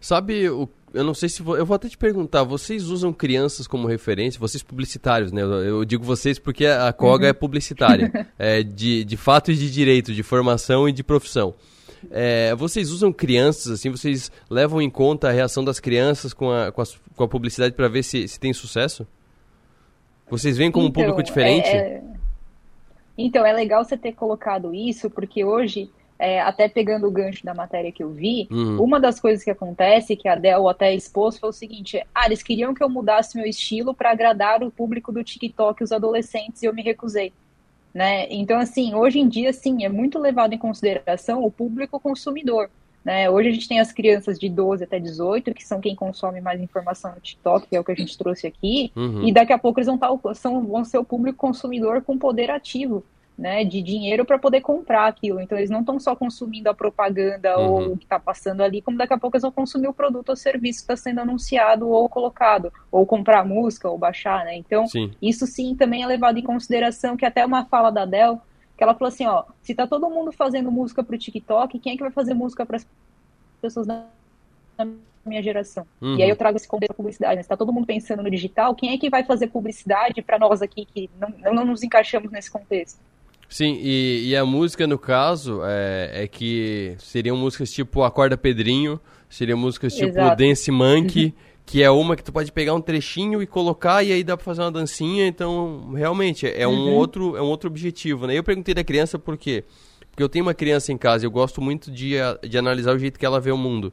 [0.00, 1.42] Sabe, o, eu não sei se.
[1.42, 4.40] Vou, eu vou até te perguntar, vocês usam crianças como referência?
[4.40, 5.42] Vocês publicitários, né?
[5.42, 7.30] Eu, eu digo vocês porque a COGA uhum.
[7.30, 8.26] é publicitária.
[8.38, 11.54] é de, de fato e de direito, de formação e de profissão.
[12.10, 16.70] É, vocês usam crianças, assim, vocês levam em conta a reação das crianças com a,
[16.70, 16.84] com a,
[17.16, 19.06] com a publicidade para ver se, se tem sucesso?
[20.28, 21.68] Vocês veem como então, um público diferente?
[21.68, 22.02] É, é...
[23.16, 27.54] Então, é legal você ter colocado isso, porque hoje, é, até pegando o gancho da
[27.54, 28.82] matéria que eu vi, uhum.
[28.82, 32.42] uma das coisas que acontece, que a Dell até expôs, foi o seguinte: ah, eles
[32.42, 36.66] queriam que eu mudasse meu estilo para agradar o público do TikTok, os adolescentes, e
[36.66, 37.32] eu me recusei.
[37.96, 38.26] Né?
[38.28, 42.68] Então, assim, hoje em dia, sim, é muito levado em consideração o público consumidor.
[43.02, 43.30] Né?
[43.30, 46.60] Hoje a gente tem as crianças de 12 até 18, que são quem consome mais
[46.60, 49.26] informação no TikTok, que é o que a gente trouxe aqui, uhum.
[49.26, 52.18] e daqui a pouco eles vão, estar, tá são, vão ser o público consumidor com
[52.18, 53.02] poder ativo
[53.38, 55.40] né, de dinheiro para poder comprar aquilo.
[55.40, 57.70] Então eles não estão só consumindo a propaganda uhum.
[57.70, 60.30] ou o que está passando ali, como daqui a pouco eles vão consumir o produto
[60.30, 64.56] ou serviço que está sendo anunciado ou colocado, ou comprar música ou baixar, né?
[64.56, 65.12] Então sim.
[65.20, 68.40] isso sim também é levado em consideração, que até uma fala da Dell,
[68.74, 71.92] que ela falou assim, ó, se tá todo mundo fazendo música para o TikTok, quem
[71.92, 72.86] é que vai fazer música para as
[73.60, 74.04] pessoas da
[75.26, 75.86] minha geração?
[76.00, 76.16] Uhum.
[76.16, 77.42] E aí eu trago esse contexto da publicidade, né?
[77.42, 80.62] Se tá todo mundo pensando no digital, quem é que vai fazer publicidade para nós
[80.62, 82.98] aqui que não, não nos encaixamos nesse contexto?
[83.48, 89.00] Sim, e, e, a música, no caso, é, é, que seriam músicas tipo Acorda Pedrinho,
[89.28, 90.36] seriam músicas tipo Exato.
[90.36, 91.34] Dance Monkey,
[91.64, 94.44] que é uma que tu pode pegar um trechinho e colocar e aí dá pra
[94.44, 96.94] fazer uma dancinha, então realmente é, um, uhum.
[96.94, 98.34] outro, é um outro objetivo, né?
[98.34, 99.64] Eu perguntei da criança por quê?
[100.10, 102.14] Porque eu tenho uma criança em casa e eu gosto muito de,
[102.48, 103.92] de analisar o jeito que ela vê o mundo.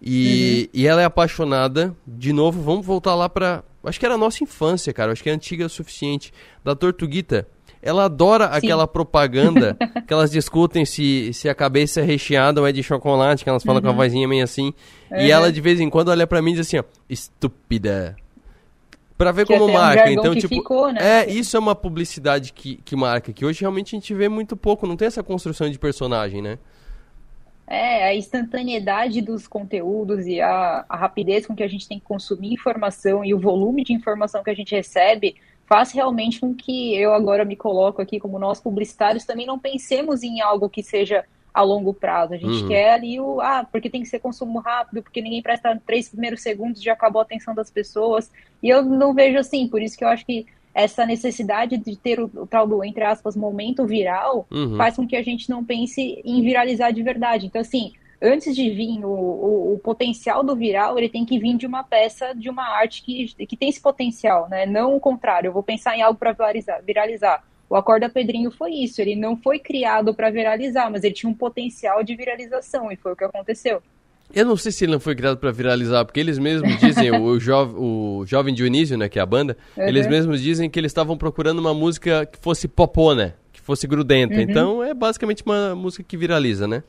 [0.00, 0.80] E, uhum.
[0.80, 3.64] e ela é apaixonada, de novo, vamos voltar lá pra.
[3.84, 6.32] Acho que era a nossa infância, cara, acho que é antiga o suficiente,
[6.64, 7.48] da Tortuguita
[7.82, 9.76] ela adora aquela propaganda
[10.06, 13.62] que elas discutem se, se a cabeça é recheada ou é de chocolate, que elas
[13.62, 13.96] falam com a Uhum.
[13.96, 14.72] vozinha meio assim.
[15.10, 15.30] E Uhum.
[15.30, 18.16] ela de vez em quando olha pra mim e diz assim, ó, estúpida.
[19.16, 20.04] Pra ver Que como é um marca.
[20.04, 21.00] jargão então, tipo, ficou, né?
[21.24, 24.56] é, isso é uma publicidade que, que marca, que hoje realmente a gente vê muito
[24.56, 26.56] pouco, não tem essa construção de personagem, né?
[27.66, 32.04] É, a instantaneidade dos conteúdos e a, a rapidez com que a gente tem que
[32.04, 35.34] consumir informação e o volume de informação que a gente recebe
[35.68, 40.22] faz realmente com que eu agora me coloco aqui como nós publicitários também não pensemos
[40.22, 42.34] em algo que seja a longo prazo.
[42.34, 42.68] A gente Uhum.
[42.68, 46.42] quer ali o, ah, porque tem que ser consumo rápido, porque ninguém presta três primeiros
[46.42, 48.30] segundos já acabou a atenção das pessoas.
[48.62, 52.20] E eu não vejo assim, por isso que eu acho que essa necessidade de ter
[52.20, 54.76] o, o tal do, entre aspas, momento viral Uhum.
[54.76, 57.46] faz com que a gente não pense em viralizar de verdade.
[57.46, 61.56] Então, assim, antes de vir o, o, o potencial do viral, ele tem que vir
[61.56, 64.66] de uma peça, de uma arte que, que tem esse potencial, né?
[64.66, 67.44] Não o contrário, eu vou pensar em algo para viralizar, viralizar.
[67.70, 71.34] O Acorda Pedrinho foi isso, ele não foi criado para viralizar, mas ele tinha um
[71.34, 73.82] potencial de viralização, e foi o que aconteceu.
[74.34, 77.38] Eu não sei se ele não foi criado pra viralizar, porque eles mesmos dizem, o,
[77.40, 79.84] jov, o Jovem Dionísio, né, que é a banda, Uhum.
[79.84, 83.34] eles mesmos dizem que eles estavam procurando uma música que fosse popô, né?
[83.52, 84.34] Que fosse grudenta.
[84.34, 84.40] Uhum.
[84.40, 86.82] Então é basicamente uma música que viraliza, né?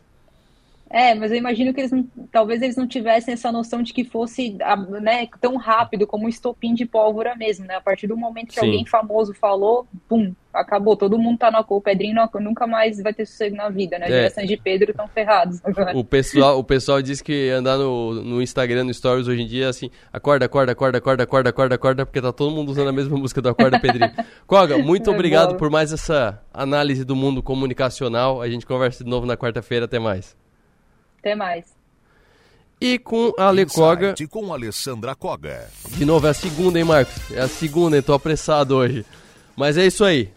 [0.90, 4.04] É, mas eu imagino que eles não, talvez eles não tivessem essa noção de que
[4.04, 4.58] fosse
[5.02, 7.76] né, tão rápido como um estopim de pólvora mesmo, né?
[7.76, 8.66] A partir do momento que Sim.
[8.66, 10.96] alguém famoso falou, pum, acabou.
[10.96, 11.78] Todo mundo tá na cor.
[11.78, 14.08] O Pedrinho não- nunca mais vai ter sossego na vida, né?
[14.08, 14.10] É.
[14.10, 15.96] Gerações de Pedro estão ferrados agora.
[15.96, 19.66] O pessoal, o pessoal diz que andar no, no Instagram, no Stories hoje em dia
[19.66, 22.92] é assim, acorda, acorda, acorda, acorda, acorda, acorda, acorda, porque tá todo mundo usando a
[22.94, 24.12] mesma música do Acorda Pedrinho.
[24.48, 25.58] Koga, muito É obrigado bom.
[25.58, 28.42] por mais essa análise do mundo comunicacional.
[28.42, 30.36] A gente conversa de novo na quarta-feira, até mais.
[31.20, 31.66] Até mais.
[32.82, 35.68] E com a Ale Koga, Insight com Alessandra Koga.
[35.90, 37.32] de novo, é a segunda, hein, Marcos?
[37.32, 38.02] É a segunda, hein?
[38.02, 39.06] Tô apressado hoje.
[39.56, 40.30] Mas é isso aí.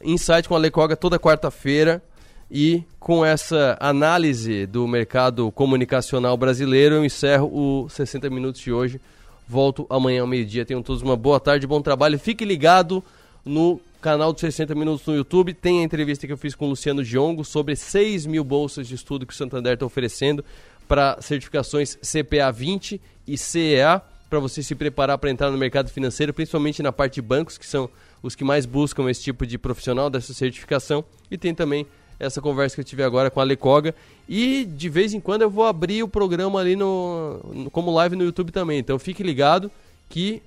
[0.00, 2.00] Insight com a Ale Koga toda quarta-feira.
[2.48, 9.00] E com essa análise do mercado comunicacional brasileiro, eu encerro o 60 Minutos de hoje.
[9.48, 10.64] Volto amanhã ao meio-dia.
[10.64, 12.16] Tenham todos uma boa tarde, bom trabalho.
[12.20, 13.02] Fique ligado
[13.44, 15.52] no canal dos 60 Minutos no YouTube.
[15.52, 18.94] Tem a entrevista que eu fiz com o Luciano Diongo sobre 6 mil bolsas de
[18.94, 20.44] estudo que o Santander está oferecendo
[20.86, 24.00] para certificações CPA 20 e CEA,
[24.30, 27.66] para você se preparar para entrar no mercado financeiro, principalmente na parte de bancos, que
[27.66, 27.90] são
[28.22, 31.04] os que mais buscam esse tipo de profissional dessa certificação.
[31.28, 31.84] E tem também
[32.20, 33.92] essa conversa que eu tive agora com a Lecoga.
[34.28, 38.14] E de vez em quando eu vou abrir o programa ali no, no- como live
[38.14, 38.78] no YouTube também.
[38.78, 39.68] Então fique ligado
[40.08, 40.40] que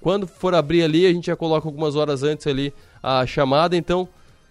[0.00, 2.72] quando for abrir ali, a gente já coloca algumas horas antes ali
[3.02, 3.76] a chamada.
[3.76, 4.08] Então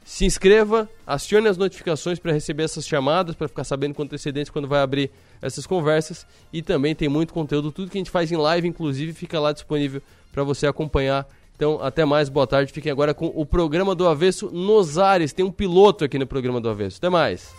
[0.07, 4.65] se inscreva, acione as notificações para receber essas chamadas, para ficar sabendo com antecedência quando
[4.65, 6.25] vai abrir essas conversas.
[6.53, 9.51] E também tem muito conteúdo, tudo que a gente faz em live, inclusive, fica lá
[9.51, 11.27] disponível para você acompanhar.
[11.57, 12.71] Então, até mais, boa tarde.
[12.71, 15.33] Fiquem agora com o programa do Avesso nos ares.
[15.33, 16.99] Tem um piloto aqui no programa do Avesso.
[16.99, 17.51] Até mais.